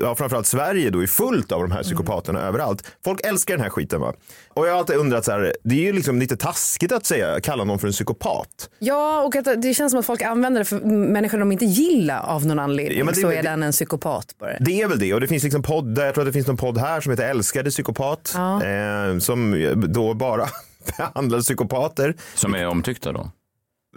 ja, 0.00 0.14
framförallt 0.14 0.46
Sverige 0.46 0.90
då 0.90 1.02
är 1.02 1.06
fullt 1.06 1.52
av 1.52 1.60
de 1.60 1.70
här 1.72 1.82
psykopaterna 1.82 2.40
överallt. 2.40 2.84
Folk 3.04 3.20
älskar 3.26 3.54
den 3.54 3.62
här 3.62 3.70
skiten 3.70 4.00
va. 4.00 4.12
Och 4.54 4.66
jag 4.66 4.72
har 4.72 4.78
alltid 4.78 4.96
undrat 4.96 5.24
så 5.24 5.30
här, 5.32 5.54
det 5.64 5.74
är 5.74 5.80
ju 5.80 5.92
liksom 5.92 6.18
lite 6.18 6.36
taskigt 6.36 6.92
att 6.92 7.06
säga, 7.06 7.40
kalla 7.40 7.64
någon 7.64 7.78
för 7.78 7.86
en 7.86 7.92
psykopat. 7.92 8.70
Ja, 8.78 9.22
och 9.22 9.36
att 9.36 9.62
det 9.62 9.74
känns 9.74 9.90
som 9.92 10.00
att 10.00 10.06
folk 10.06 10.22
använder 10.22 10.58
det 10.60 10.64
för 10.64 10.80
människor 10.86 11.38
de 11.38 11.52
inte 11.52 11.64
gillar 11.64 12.20
av 12.22 12.46
någon 12.46 12.58
anledning. 12.58 12.98
Ja, 12.98 13.04
men 13.04 13.14
det- 13.14 13.20
så 13.20 13.30
är 13.30 13.36
det- 13.36 13.42
den 13.42 13.62
en 13.62 13.72
psykopat 13.72 14.26
bara. 14.40 14.50
Det 14.60 14.82
är 14.82 14.88
väl 14.88 14.98
det 14.98 15.13
och 15.14 15.20
det 15.20 15.26
finns 15.26 15.42
liksom 15.42 15.62
poddar, 15.62 16.04
jag 16.04 16.14
tror 16.14 16.22
att 16.22 16.28
det 16.28 16.32
finns 16.32 16.46
någon 16.46 16.56
podd 16.56 16.78
här 16.78 17.00
som 17.00 17.10
heter 17.10 17.28
Älskade 17.28 17.70
psykopat. 17.70 18.32
Ja. 18.34 18.64
Eh, 18.64 19.18
som 19.18 19.70
då 19.88 20.14
bara 20.14 20.48
behandlar 20.98 21.40
psykopater. 21.40 22.14
Som 22.34 22.54
är 22.54 22.66
omtyckta 22.66 23.12
då? 23.12 23.30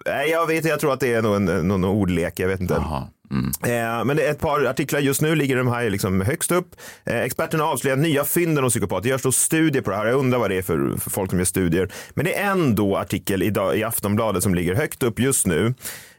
Nej, 0.05 0.29
jag 0.29 0.47
vet 0.47 0.65
jag 0.65 0.79
tror 0.79 0.93
att 0.93 0.99
det 0.99 1.13
är 1.13 1.21
nog 1.21 1.35
en, 1.35 1.45
någon 1.45 1.85
ordlek, 1.85 2.39
jag 2.39 2.47
vet 2.47 2.59
inte. 2.59 2.83
Mm. 3.31 3.51
Eh, 3.63 4.05
men 4.05 4.17
det 4.17 4.27
är 4.27 4.31
ett 4.31 4.39
par 4.39 4.65
artiklar 4.65 4.99
just 4.99 5.21
nu, 5.21 5.35
ligger 5.35 5.57
de 5.57 5.67
här 5.67 5.89
liksom 5.89 6.21
högst 6.21 6.51
upp. 6.51 6.75
Eh, 7.05 7.21
experterna 7.21 7.63
avslöjar 7.63 7.97
nya 7.97 8.23
fynden 8.23 8.63
om 8.63 8.69
psykopater. 8.69 9.03
Det 9.03 9.09
görs 9.09 9.21
då 9.21 9.31
studier 9.31 9.81
på 9.81 9.89
det 9.89 9.97
här. 9.97 10.05
Jag 10.05 10.19
undrar 10.19 10.39
vad 10.39 10.49
det 10.49 10.57
är 10.57 10.61
för, 10.61 10.97
för 10.97 11.09
folk 11.09 11.29
som 11.29 11.39
gör 11.39 11.45
studier. 11.45 11.89
Men 12.13 12.25
det 12.25 12.37
är 12.37 12.51
en 12.51 12.75
då 12.75 12.97
artikel 12.97 13.43
idag, 13.43 13.77
i 13.77 13.83
Aftonbladet 13.83 14.43
som 14.43 14.55
ligger 14.55 14.75
högt 14.75 15.03
upp 15.03 15.19
just 15.19 15.47
nu. 15.47 15.73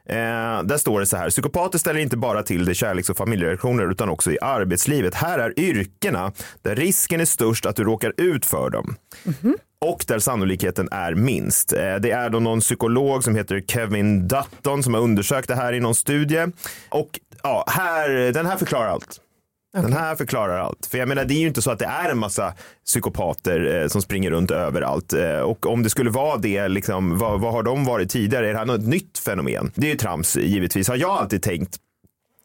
Eh, 0.08 0.62
där 0.62 0.76
står 0.76 1.00
det 1.00 1.06
så 1.06 1.16
här, 1.16 1.30
psykopater 1.30 1.78
ställer 1.78 2.00
inte 2.00 2.16
bara 2.16 2.42
till 2.42 2.64
det 2.64 2.72
i 2.72 2.74
kärleks 2.74 3.10
och 3.10 3.16
familjerelationer 3.16 3.90
utan 3.90 4.08
också 4.08 4.32
i 4.32 4.38
arbetslivet. 4.40 5.14
Här 5.14 5.38
är 5.38 5.60
yrkena 5.60 6.32
där 6.62 6.76
risken 6.76 7.20
är 7.20 7.24
störst 7.24 7.66
att 7.66 7.76
du 7.76 7.84
råkar 7.84 8.12
ut 8.16 8.46
för 8.46 8.70
dem 8.70 8.96
och 9.80 10.04
där 10.08 10.18
sannolikheten 10.18 10.88
är 10.92 11.14
minst. 11.14 11.72
Eh, 11.72 11.94
Det 11.96 12.10
är 12.10 12.30
då 12.30 12.40
någon 12.40 12.60
psykolog 12.60 13.24
som 13.24 13.36
heter 13.36 13.60
Kevin 13.68 14.28
Dutton 14.28 14.82
som 14.82 14.94
har 14.94 15.00
undersökt 15.00 15.48
det 15.48 15.54
här 15.56 15.72
i 15.72 15.80
någon 15.80 15.94
studie. 15.94 16.46
Och 16.88 17.20
ja, 17.42 17.64
här, 17.68 18.32
den 18.32 18.46
här 18.46 18.56
förklarar 18.56 18.88
allt. 18.88 19.20
Den 19.72 19.92
här 19.92 20.16
förklarar 20.16 20.58
allt. 20.58 20.86
För 20.86 20.98
jag 20.98 21.08
menar, 21.08 21.24
det 21.24 21.34
är 21.34 21.40
ju 21.40 21.46
inte 21.46 21.62
så 21.62 21.70
att 21.70 21.78
det 21.78 21.84
är 21.84 22.10
en 22.10 22.18
massa 22.18 22.54
psykopater 22.86 23.82
eh, 23.82 23.88
som 23.88 24.02
springer 24.02 24.30
runt 24.30 24.50
överallt. 24.50 25.12
Eh, 25.12 25.40
och 25.40 25.66
om 25.66 25.82
det 25.82 25.90
skulle 25.90 26.10
vara 26.10 26.36
det, 26.36 26.68
liksom, 26.68 27.18
vad, 27.18 27.40
vad 27.40 27.52
har 27.52 27.62
de 27.62 27.84
varit 27.84 28.10
tidigare? 28.10 28.48
Är 28.48 28.52
det 28.52 28.58
här 28.58 28.66
något 28.66 28.86
nytt 28.86 29.18
fenomen? 29.18 29.72
Det 29.74 29.86
är 29.86 29.90
ju 29.90 29.96
trams 29.96 30.36
givetvis, 30.36 30.88
har 30.88 30.96
jag 30.96 31.10
alltid 31.10 31.42
tänkt. 31.42 31.76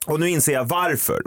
Och 0.05 0.19
nu 0.19 0.29
inser 0.29 0.53
jag 0.53 0.65
varför. 0.65 1.21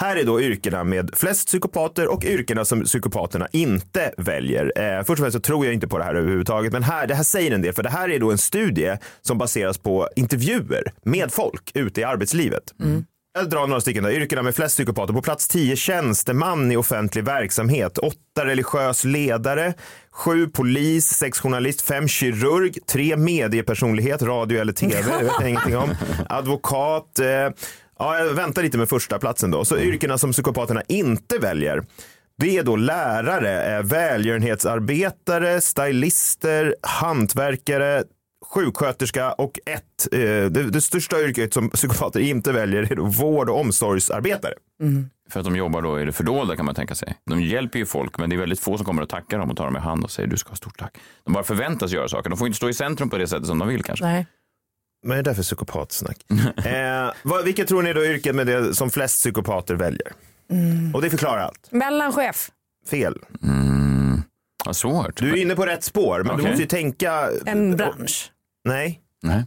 Här 0.00 0.16
är 0.16 0.24
då 0.24 0.40
yrkena 0.40 0.84
med 0.84 1.10
flest 1.12 1.46
psykopater 1.46 2.08
och 2.08 2.24
yrkena 2.24 2.64
som 2.64 2.84
psykopaterna 2.84 3.48
inte 3.52 4.14
väljer. 4.16 4.72
Eh, 4.76 4.98
först 4.98 5.10
och 5.10 5.18
främst 5.18 5.34
så 5.34 5.40
tror 5.40 5.64
jag 5.64 5.74
inte 5.74 5.88
på 5.88 5.98
det 5.98 6.04
här 6.04 6.14
överhuvudtaget, 6.14 6.72
men 6.72 6.82
här, 6.82 7.06
det 7.06 7.14
här 7.14 7.22
säger 7.22 7.52
en 7.52 7.62
del, 7.62 7.72
för 7.72 7.82
det 7.82 7.90
här 7.90 8.10
är 8.10 8.18
då 8.18 8.30
en 8.30 8.38
studie 8.38 8.96
som 9.20 9.38
baseras 9.38 9.78
på 9.78 10.08
intervjuer 10.16 10.92
med 11.02 11.32
folk 11.32 11.70
ute 11.74 12.00
i 12.00 12.04
arbetslivet. 12.04 12.74
Jag 13.32 13.50
drar 13.50 13.66
några 13.66 13.80
stycken. 13.80 14.04
Då. 14.04 14.10
Yrkena 14.10 14.42
med 14.42 14.54
flest 14.56 14.76
psykopater. 14.76 15.14
På 15.14 15.22
plats 15.22 15.48
10 15.48 15.76
tjänsteman 15.76 16.72
i 16.72 16.76
offentlig 16.76 17.24
verksamhet. 17.24 17.98
8 17.98 18.16
religiös 18.44 19.04
ledare. 19.04 19.74
7 20.10 20.48
polis. 20.48 21.08
6 21.08 21.40
journalist. 21.40 21.80
5 21.80 22.08
kirurg. 22.08 22.78
3 22.86 23.16
mediepersonlighet. 23.16 24.22
Radio 24.22 24.60
eller 24.60 24.72
tv. 24.72 24.94
Det 25.18 25.24
vet 25.24 25.32
jag 25.40 25.48
ingenting 25.48 25.76
om. 25.76 25.94
Advokat. 26.28 27.18
Eh, 27.18 27.26
ja, 27.26 28.18
jag 28.18 28.34
väntar 28.34 28.62
lite 28.62 28.78
med 28.78 28.88
första 28.88 29.18
platsen 29.18 29.50
då. 29.50 29.64
Så 29.64 29.78
yrkena 29.78 30.18
som 30.18 30.32
psykopaterna 30.32 30.82
inte 30.88 31.38
väljer. 31.38 31.82
Det 32.38 32.58
är 32.58 32.62
då 32.62 32.76
lärare, 32.76 33.76
eh, 33.76 33.82
välgörenhetsarbetare, 33.82 35.60
stylister, 35.60 36.74
hantverkare, 36.82 38.04
sjuksköterska 38.46 39.32
och 39.32 39.58
ett, 39.66 40.12
eh, 40.12 40.18
det, 40.20 40.70
det 40.70 40.80
största 40.80 41.20
yrket 41.20 41.54
som 41.54 41.70
psykopater 41.70 42.20
inte 42.20 42.52
väljer 42.52 42.92
är 42.92 42.96
då 42.96 43.04
vård 43.04 43.50
och 43.50 43.60
omsorgsarbetare. 43.60 44.54
För 45.30 45.40
att 45.40 45.46
de 45.46 45.56
jobbar 45.56 45.82
då 45.82 46.00
i 46.00 46.04
det 46.04 46.12
fördolda 46.12 46.56
kan 46.56 46.64
man 46.64 46.74
tänka 46.74 46.94
sig. 46.94 47.14
De 47.26 47.42
hjälper 47.42 47.78
ju 47.78 47.86
folk 47.86 48.18
men 48.18 48.30
det 48.30 48.36
är 48.36 48.40
väldigt 48.40 48.60
få 48.60 48.76
som 48.76 48.86
kommer 48.86 49.02
att 49.02 49.08
tacka 49.08 49.38
dem 49.38 49.50
och 49.50 49.56
tar 49.56 49.64
dem 49.64 49.76
i 49.76 49.80
hand 49.80 50.04
och 50.04 50.10
säger 50.10 50.28
du 50.28 50.36
ska 50.36 50.48
ha 50.48 50.56
stort 50.56 50.78
tack. 50.78 50.98
De 51.24 51.32
bara 51.32 51.44
förväntas 51.44 51.92
göra 51.92 52.08
saker. 52.08 52.30
De 52.30 52.38
får 52.38 52.46
inte 52.46 52.56
stå 52.56 52.68
i 52.68 52.74
centrum 52.74 53.10
på 53.10 53.18
det 53.18 53.26
sättet 53.26 53.46
som 53.46 53.58
de 53.58 53.68
vill 53.68 53.82
kanske. 53.82 54.04
Nej. 54.04 54.26
Men 55.02 55.10
det 55.10 55.18
är 55.18 55.22
därför 55.22 55.42
psykopatsnack. 55.42 56.16
eh, 56.66 57.10
vad, 57.22 57.44
vilka 57.44 57.64
tror 57.64 57.82
ni 57.82 57.92
då 57.92 58.00
är 58.00 58.10
yrket 58.10 58.34
med 58.34 58.46
det 58.46 58.74
som 58.74 58.90
flest 58.90 59.16
psykopater 59.16 59.74
väljer? 59.74 60.12
Mm. 60.50 60.94
Och 60.94 61.02
det 61.02 61.10
förklarar 61.10 61.42
allt. 61.42 61.68
Mellanchef. 61.70 62.50
Fel. 62.90 63.14
Vad 64.64 64.76
svårt. 64.76 65.16
Du 65.16 65.30
är 65.32 65.36
inne 65.36 65.54
på 65.56 65.66
rätt 65.66 65.84
spår, 65.84 66.18
men 66.22 66.32
Okej. 66.32 66.44
du 66.44 66.48
måste 66.50 66.62
ju 66.62 66.68
tänka. 66.68 67.28
En 67.46 67.76
bransch. 67.76 68.32
Nej. 68.64 69.00
Nej. 69.22 69.44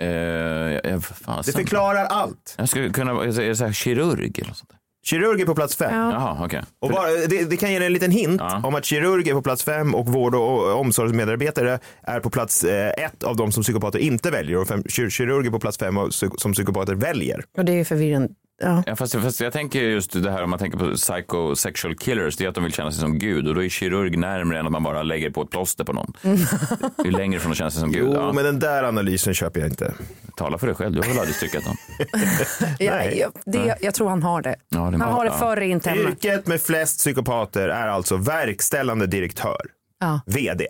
Eh, 0.00 0.08
jag, 0.08 0.80
jag, 0.86 1.04
fan, 1.04 1.42
Det 1.46 1.52
förklarar 1.52 2.04
allt. 2.04 2.54
Jag 2.58 2.68
skulle 2.68 2.90
kunna 2.90 3.14
vara 3.14 3.32
så 3.32 3.40
här, 3.42 3.72
kirurg 3.72 4.38
eller 4.40 4.54
sånt. 4.54 4.70
Kirurg 5.06 5.40
är 5.40 5.46
på 5.46 5.54
plats 5.54 5.76
fem. 5.76 5.94
Ja. 5.94 6.12
Jaha, 6.12 6.44
okej. 6.44 6.62
Och 6.78 6.90
bara, 6.90 7.06
det, 7.28 7.50
det 7.50 7.56
kan 7.56 7.70
ge 7.72 7.84
en 7.86 7.92
liten 7.92 8.10
hint 8.10 8.40
om 8.64 8.74
att 8.74 8.84
kirurg 8.84 9.28
är 9.28 9.34
på 9.34 9.42
plats 9.42 9.64
fem 9.64 9.94
och 9.94 10.06
vård 10.06 10.34
och 10.34 10.80
omsorgsmedarbetare 10.80 11.78
är 12.02 12.20
på 12.20 12.30
plats 12.30 12.64
eh, 12.64 13.04
ett 13.04 13.22
av 13.22 13.36
de 13.36 13.52
som 13.52 13.62
psykopater 13.62 13.98
inte 13.98 14.30
väljer 14.30 14.56
och 14.56 14.68
fem, 14.68 14.82
kir- 14.82 15.10
kirurg 15.10 15.46
är 15.46 15.50
på 15.50 15.58
plats 15.60 15.78
fem 15.78 15.96
av 15.98 16.10
som 16.10 16.52
psykopater 16.52 16.94
väljer. 16.94 17.44
Och 17.58 17.64
det 17.64 17.72
är 17.72 17.84
förvirrande. 17.84 18.28
Ja. 18.62 18.82
Ja, 18.86 18.96
fast, 18.96 19.14
fast 19.14 19.40
jag 19.40 19.52
tänker 19.52 19.80
just 19.82 20.22
det 20.22 20.30
här 20.30 20.42
om 20.42 20.50
man 20.50 20.58
tänker 20.58 20.78
på 20.78 20.94
psychosexual 20.94 21.96
killers, 21.96 22.36
det 22.36 22.44
är 22.44 22.48
att 22.48 22.54
de 22.54 22.64
vill 22.64 22.72
känna 22.72 22.90
sig 22.92 23.00
som 23.00 23.18
gud 23.18 23.48
och 23.48 23.54
då 23.54 23.64
är 23.64 23.68
kirurg 23.68 24.18
närmare 24.18 24.58
än 24.58 24.66
att 24.66 24.72
man 24.72 24.82
bara 24.82 25.02
lägger 25.02 25.30
på 25.30 25.42
ett 25.42 25.50
plåster 25.50 25.84
på 25.84 25.92
någon. 25.92 26.12
Det 26.22 27.08
är 27.08 27.10
längre 27.10 27.40
från 27.40 27.52
att 27.52 27.58
känna 27.58 27.70
sig 27.70 27.80
som 27.80 27.92
gud. 27.92 28.02
Jo, 28.06 28.14
Ja. 28.14 28.32
men 28.32 28.44
den 28.44 28.58
där 28.58 28.84
analysen 28.84 29.34
köper 29.34 29.60
jag 29.60 29.68
inte. 29.68 29.94
Tala 30.36 30.58
för 30.58 30.66
dig 30.66 30.76
själv, 30.76 30.92
du 30.94 31.00
har 31.00 31.08
väl 31.08 31.18
aldrig 31.18 31.34
styckat 31.36 31.64
dem? 31.64 31.76
Ja, 32.78 33.04
jag, 33.04 33.32
det, 33.46 33.76
jag 33.80 33.94
tror 33.94 34.08
han 34.08 34.22
har 34.22 34.42
det. 34.42 34.56
Ja, 34.68 34.78
det 34.78 34.82
han 34.98 35.00
har 35.00 35.24
det 35.24 35.30
Ja. 35.30 35.38
för 35.38 35.56
rent 35.56 35.86
hemma. 35.86 36.00
Yrket 36.00 36.46
med 36.46 36.60
flest 36.62 36.98
psykopater 36.98 37.68
är 37.68 37.88
alltså 37.88 38.16
verkställande 38.16 39.06
direktör, 39.06 39.60
Ja. 40.00 40.20
vd. 40.26 40.66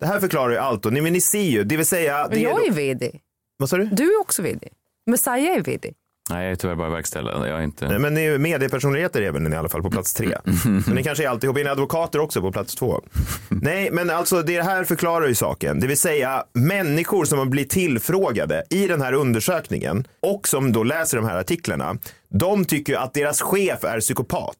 Det 0.00 0.06
här 0.06 0.20
förklarar 0.20 0.50
ju 0.52 0.58
allt 0.58 0.86
och 0.86 0.92
ni, 0.92 1.00
men 1.00 1.12
ni 1.12 1.20
ser 1.20 1.42
ju, 1.42 1.64
det 1.64 1.76
vill 1.76 1.86
säga. 1.86 2.28
Det 2.28 2.40
jag 2.40 2.52
är 2.62 2.64
är 2.66 2.68
då, 2.68 2.74
vd. 2.74 3.10
vad 3.56 3.68
sa 3.68 3.76
du? 3.76 3.84
Du 3.84 4.04
är 4.04 4.20
också 4.20 4.42
vd. 4.42 4.68
Messiah 5.06 5.56
är 5.56 5.60
vd. 5.60 5.92
Nej, 6.30 6.42
jag 6.44 6.52
är 6.52 6.56
tyvärr 6.56 6.74
bara 6.74 6.88
verkställande. 6.88 7.48
Jag 7.48 7.58
är 7.58 7.62
inte... 7.62 7.88
Nej, 7.88 7.98
Men 7.98 8.14
ni- 8.14 8.38
mediepersonligheter 8.38 9.22
är 9.22 9.32
väl 9.32 9.42
ni 9.42 9.50
i 9.50 9.58
alla 9.58 9.68
fall 9.68 9.82
på 9.82 9.90
plats 9.90 10.14
tre. 10.14 10.36
Men 10.64 10.94
ni 10.94 11.02
kanske 11.02 11.24
är 11.24 11.28
alltihop, 11.28 11.56
är 11.56 11.64
ni 11.64 11.70
advokater 11.70 12.18
också 12.18 12.40
på 12.40 12.52
plats 12.52 12.74
två? 12.74 13.00
Nej, 13.48 13.90
men 13.92 14.10
alltså 14.10 14.42
det 14.42 14.62
här 14.62 14.84
förklarar 14.84 15.26
ju 15.26 15.34
saken. 15.34 15.80
Det 15.80 15.86
vill 15.86 15.96
säga 15.98 16.44
människor 16.52 17.24
som 17.24 17.38
har 17.38 17.46
blivit 17.46 17.70
tillfrågade 17.70 18.64
i 18.70 18.86
den 18.86 19.00
här 19.02 19.12
undersökningen 19.12 20.04
och 20.22 20.48
som 20.48 20.72
då 20.72 20.82
läser 20.84 21.16
de 21.16 21.26
här 21.26 21.36
artiklarna. 21.40 21.96
De 22.28 22.64
tycker 22.64 22.94
att 22.96 23.14
deras 23.14 23.40
chef 23.40 23.84
är 23.84 24.00
psykopat. 24.00 24.56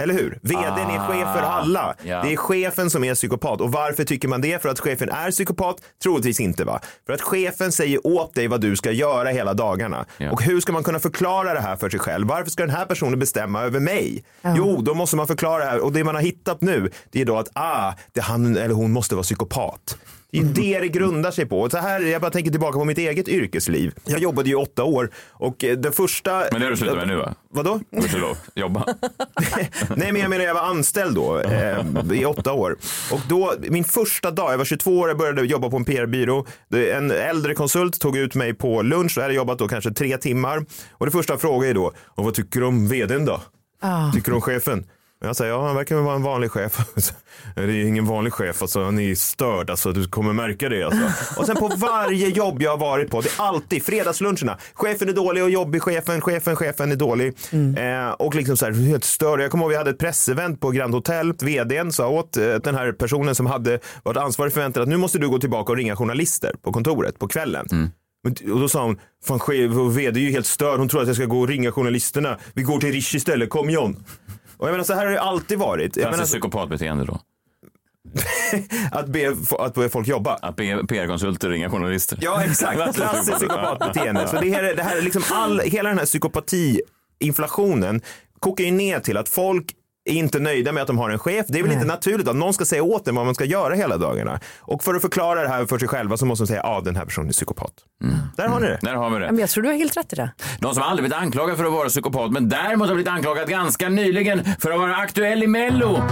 Eller 0.00 0.14
hur? 0.14 0.38
Vdn 0.42 0.90
är 0.90 0.98
chef 1.08 1.34
för 1.36 1.42
alla. 1.42 1.94
ja. 2.02 2.22
Det 2.22 2.32
är 2.32 2.36
chefen 2.36 2.90
som 2.90 3.04
är 3.04 3.14
psykopat. 3.14 3.60
Och 3.60 3.72
varför 3.72 4.04
tycker 4.04 4.28
man 4.28 4.40
det? 4.40 4.62
För 4.62 4.68
att 4.68 4.80
chefen 4.80 5.08
är 5.10 5.30
psykopat? 5.30 5.76
Troligtvis 6.02 6.40
inte 6.40 6.64
va? 6.64 6.80
För 7.06 7.12
att 7.12 7.20
chefen 7.22 7.72
säger 7.72 8.06
åt 8.06 8.34
dig 8.34 8.48
vad 8.48 8.60
du 8.60 8.76
ska 8.76 8.90
göra 8.92 9.28
hela 9.28 9.54
dagarna. 9.54 10.04
Och 10.32 10.42
hur 10.42 10.60
ska 10.60 10.72
man 10.72 10.82
kunna 10.82 10.98
förklara 10.98 11.54
det 11.54 11.60
här 11.60 11.76
för 11.76 11.90
sig 11.90 12.00
själv? 12.00 12.28
Varför 12.28 12.50
ska 12.50 12.62
den 12.66 12.74
här 12.76 12.84
personen 12.84 13.18
bestämma 13.18 13.62
över 13.62 13.80
mig? 13.80 14.24
Jo, 14.56 14.80
då 14.82 14.94
måste 14.94 15.16
man 15.16 15.26
förklara 15.26 15.64
det 15.64 15.70
här. 15.70 15.80
Och 15.84 15.92
det 15.92 16.04
man 16.04 16.14
har 16.14 16.22
hittat 16.22 16.60
nu, 16.60 16.90
det 17.10 17.20
är 17.20 17.24
då 17.24 17.38
att 17.38 17.48
ah, 17.52 17.92
det 18.12 18.20
han 18.20 18.56
eller 18.56 18.74
hon 18.74 18.92
måste 18.92 19.14
vara 19.14 19.22
psykopat. 19.22 19.96
Det 20.32 20.38
är 20.38 20.44
det 20.44 20.80
det 20.80 20.88
grundar 20.88 21.30
sig 21.30 21.46
på. 21.46 21.60
Och 21.60 21.70
Så 21.70 21.78
här, 21.78 22.00
jag 22.00 22.20
bara 22.20 22.30
tänker 22.30 22.50
tillbaka 22.50 22.78
på 22.78 22.84
mitt 22.84 22.98
eget 22.98 23.28
yrkesliv. 23.28 23.94
Jag 24.04 24.20
jobbade 24.20 24.48
ju 24.48 24.54
åtta 24.54 24.84
år 24.84 25.10
och 25.30 25.64
eh, 25.64 25.76
den 25.78 25.92
första... 25.92 26.44
Men 26.52 26.60
det 26.60 26.66
har 26.66 26.70
du 26.70 26.76
slutat 26.76 26.96
med 26.96 27.08
nu 27.08 27.16
va? 27.16 27.34
Vadå? 27.50 27.80
Gudskelov. 27.90 28.36
Jobba. 28.54 28.84
Nej, 29.96 30.12
men 30.12 30.20
jag 30.22 30.30
menar 30.30 30.44
jag 30.44 30.54
var 30.54 30.60
anställd 30.60 31.14
då 31.14 31.38
eh, 31.40 31.78
i 32.12 32.24
åtta 32.24 32.52
år. 32.52 32.76
Och 33.12 33.20
då, 33.28 33.54
min 33.68 33.84
första 33.84 34.30
dag, 34.30 34.52
jag 34.52 34.58
var 34.58 34.64
22 34.64 34.98
år, 34.98 35.08
jag 35.08 35.18
började 35.18 35.42
jobba 35.42 35.70
på 35.70 35.76
en 35.76 35.84
PR-byrå. 35.84 36.46
En 36.94 37.10
äldre 37.10 37.54
konsult 37.54 38.00
tog 38.00 38.16
ut 38.16 38.34
mig 38.34 38.54
på 38.54 38.82
lunch, 38.82 39.12
jag 39.16 39.22
hade 39.22 39.34
jobbat 39.34 39.58
då 39.58 39.68
kanske 39.68 39.90
tre 39.90 40.16
timmar. 40.18 40.64
Och 40.92 41.06
det 41.06 41.12
första 41.12 41.32
jag 41.32 41.40
frågade 41.40 41.70
är 41.70 41.74
då, 41.74 41.92
och 42.06 42.24
vad 42.24 42.34
tycker 42.34 42.60
du 42.60 42.66
om 42.66 42.88
vdn 42.88 43.24
då? 43.24 43.40
Ah. 43.80 44.12
Tycker 44.12 44.30
du 44.30 44.34
om 44.34 44.40
chefen? 44.40 44.86
Jag 45.24 45.36
säger, 45.36 45.52
ja 45.52 45.66
han 45.66 45.76
verkar 45.76 45.96
vara 45.96 46.14
en 46.14 46.22
vanlig 46.22 46.50
chef. 46.50 46.78
det 47.54 47.62
är 47.62 47.84
ingen 47.84 48.06
vanlig 48.06 48.32
chef, 48.32 48.62
alltså, 48.62 48.84
han 48.84 48.98
är 48.98 49.14
störd, 49.14 49.70
alltså, 49.70 49.92
du 49.92 50.08
kommer 50.08 50.32
märka 50.32 50.68
det. 50.68 50.82
Alltså. 50.82 51.40
Och 51.40 51.46
sen 51.46 51.56
på 51.56 51.68
varje 51.76 52.28
jobb 52.28 52.62
jag 52.62 52.70
har 52.70 52.78
varit 52.78 53.10
på, 53.10 53.20
det 53.20 53.28
är 53.28 53.42
alltid 53.42 53.82
fredagsluncherna. 53.82 54.58
Chefen 54.74 55.08
är 55.08 55.12
dålig 55.12 55.42
och 55.42 55.50
jobbig, 55.50 55.82
chefen, 55.82 56.20
chefen, 56.20 56.56
chefen 56.56 56.92
är 56.92 56.96
dålig. 56.96 57.34
Eh, 57.76 58.10
och 58.10 58.34
liksom 58.34 58.56
så 58.56 58.64
här, 58.64 58.72
helt 58.72 59.04
störd. 59.04 59.40
Jag 59.40 59.50
kommer 59.50 59.64
ihåg 59.64 59.70
vi 59.70 59.76
hade 59.76 59.90
ett 59.90 59.98
pressevent 59.98 60.60
på 60.60 60.70
Grand 60.70 60.94
Hotel. 60.94 61.32
Vdn 61.32 61.92
sa 61.92 62.08
åt 62.08 62.36
eh, 62.36 62.54
den 62.54 62.74
här 62.74 62.92
personen 62.92 63.34
som 63.34 63.46
hade 63.46 63.78
varit 64.02 64.16
ansvarig 64.16 64.52
för 64.52 64.60
eventet 64.60 64.82
att 64.82 64.88
nu 64.88 64.96
måste 64.96 65.18
du 65.18 65.28
gå 65.28 65.38
tillbaka 65.38 65.72
och 65.72 65.76
ringa 65.78 65.96
journalister 65.96 66.52
på 66.62 66.72
kontoret 66.72 67.18
på 67.18 67.28
kvällen. 67.28 67.66
Men, 68.24 68.52
och 68.52 68.60
då 68.60 68.68
sa 68.68 68.84
hon, 68.84 68.98
fan 69.24 69.38
chef 69.38 69.76
och 69.76 69.98
vd 69.98 70.20
är 70.20 70.24
ju 70.24 70.30
helt 70.30 70.46
störd. 70.46 70.78
Hon 70.78 70.88
tror 70.88 71.00
att 71.00 71.06
jag 71.06 71.16
ska 71.16 71.24
gå 71.24 71.40
och 71.40 71.48
ringa 71.48 71.72
journalisterna. 71.72 72.38
Vi 72.54 72.62
går 72.62 72.80
till 72.80 72.92
Rish 72.92 73.14
istället, 73.14 73.50
kom 73.50 73.70
John. 73.70 74.04
Och 74.60 74.66
jag 74.68 74.72
menar 74.72 74.84
så 74.84 74.94
här 74.94 75.04
har 75.06 75.12
det 75.12 75.20
alltid 75.20 75.58
varit. 75.58 75.96
Jag 75.96 76.04
Alltså 76.06 76.16
menar, 76.18 76.26
psykopatbeteende 76.26 77.04
då. 77.04 77.20
att, 78.92 79.06
be, 79.06 79.36
att 79.58 79.74
be 79.74 79.88
folk 79.88 80.08
jobba. 80.08 80.34
Att 80.34 80.56
be 80.56 80.84
PR-konsulter 80.88 81.48
ringa 81.50 81.70
journalister. 81.70 82.18
Ja, 82.20 82.42
exakt. 82.44 82.94
Klassiskt 82.96 83.36
psykopatbeteende. 83.36 84.28
Så 84.28 84.40
det 84.40 84.50
här, 84.50 84.62
är- 84.62 84.74
det 84.76 84.82
här 84.82 84.96
är 84.96 85.02
liksom 85.02 85.22
all, 85.32 85.60
hela 85.60 85.88
den 85.88 85.98
här 85.98 86.06
psykopati-inflationen 86.06 88.00
kokar 88.40 88.64
ju 88.64 88.70
ner 88.70 89.00
till 89.00 89.16
att 89.16 89.28
folk 89.28 89.72
är 90.10 90.14
inte 90.14 90.38
nöjda 90.38 90.72
med 90.72 90.80
att 90.80 90.86
de 90.86 90.98
har 90.98 91.10
en 91.10 91.18
chef. 91.18 91.46
Det 91.48 91.58
är 91.58 91.62
väl 91.62 91.72
inte 91.72 91.86
naturligt 91.86 92.28
att 92.28 92.36
någon 92.36 92.54
ska 92.54 92.64
säga 92.64 92.82
åt 92.82 93.04
dem 93.04 93.14
vad 93.14 93.24
man 93.24 93.34
ska 93.34 93.44
göra 93.44 93.74
hela 93.74 93.96
dagarna. 93.96 94.40
Och 94.58 94.82
för 94.82 94.94
att 94.94 95.02
förklara 95.02 95.42
det 95.42 95.48
här 95.48 95.66
för 95.66 95.78
sig 95.78 95.88
själva 95.88 96.16
så 96.16 96.26
måste 96.26 96.42
de 96.42 96.46
säga, 96.46 96.60
ja 96.64 96.68
ah, 96.68 96.80
den 96.80 96.96
här 96.96 97.04
personen 97.04 97.28
är 97.28 97.32
psykopat. 97.32 97.72
Där 98.36 98.48
har 98.48 98.60
ni 98.60 98.66
det. 98.66 98.78
Där 98.82 98.94
har 98.94 99.10
vi 99.10 99.18
det. 99.18 99.26
Men 99.26 99.38
jag 99.38 99.50
tror 99.50 99.62
du 99.62 99.68
har 99.68 99.76
helt 99.76 99.96
rätt 99.96 100.12
i 100.12 100.16
det. 100.16 100.30
Någon 100.58 100.74
som 100.74 100.82
aldrig 100.82 101.02
blivit 101.02 101.22
anklagad 101.22 101.56
för 101.56 101.64
att 101.64 101.72
vara 101.72 101.88
psykopat 101.88 102.30
men 102.30 102.48
däremot 102.48 102.88
har 102.88 102.94
blivit 102.94 103.12
anklagad 103.12 103.48
ganska 103.48 103.88
nyligen 103.88 104.44
för 104.58 104.70
att 104.70 104.78
vara 104.78 104.96
aktuell 104.96 105.42
i 105.42 105.46
Mello. 105.46 106.02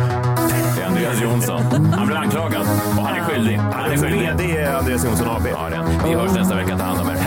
Det 0.76 0.82
är 0.82 0.86
Andreas 0.86 1.22
Jonsson. 1.22 1.62
Han 1.98 2.06
blev 2.06 2.18
anklagad 2.18 2.62
och 2.98 3.02
han 3.04 3.16
är 3.16 3.20
skyldig. 3.20 3.56
Han 3.56 3.90
är 3.90 3.96
skyldig. 3.96 4.20
VD 4.20 4.56
är 4.56 4.74
Andreas 4.74 5.04
Jonsson 5.04 5.28
AB. 5.28 5.46
Ja, 5.52 5.68
det 5.70 5.76
är. 5.76 6.08
Vi 6.08 6.14
hörs 6.14 6.34
nästa 6.34 6.54
vecka. 6.54 6.78
Ta 6.78 6.84
hand 6.84 7.00
om 7.00 7.10
er. 7.10 7.17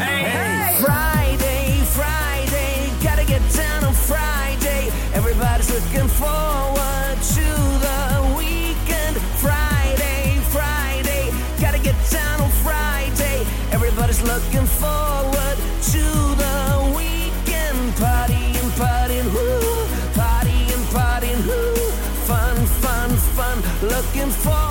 Everybody's 5.42 5.74
looking 5.74 6.08
forward 6.08 7.18
to 7.34 7.48
the 7.82 8.36
weekend. 8.38 9.18
Friday, 9.42 10.38
Friday, 10.52 11.32
gotta 11.60 11.80
get 11.80 11.96
down 12.12 12.42
on 12.42 12.50
Friday. 12.62 13.44
Everybody's 13.72 14.22
looking 14.22 14.68
forward 14.68 15.58
to 15.94 16.04
the 16.44 16.94
weekend. 16.96 17.96
Party 17.98 18.54
and 18.62 18.72
partying, 18.78 18.78
partying, 18.78 19.34
woo. 19.34 19.88
Partying, 20.14 20.84
partying, 20.94 21.42
woo. 21.48 21.90
Fun, 22.30 22.56
fun, 22.84 23.10
fun. 23.34 23.58
Looking 23.82 24.30
forward 24.30 24.71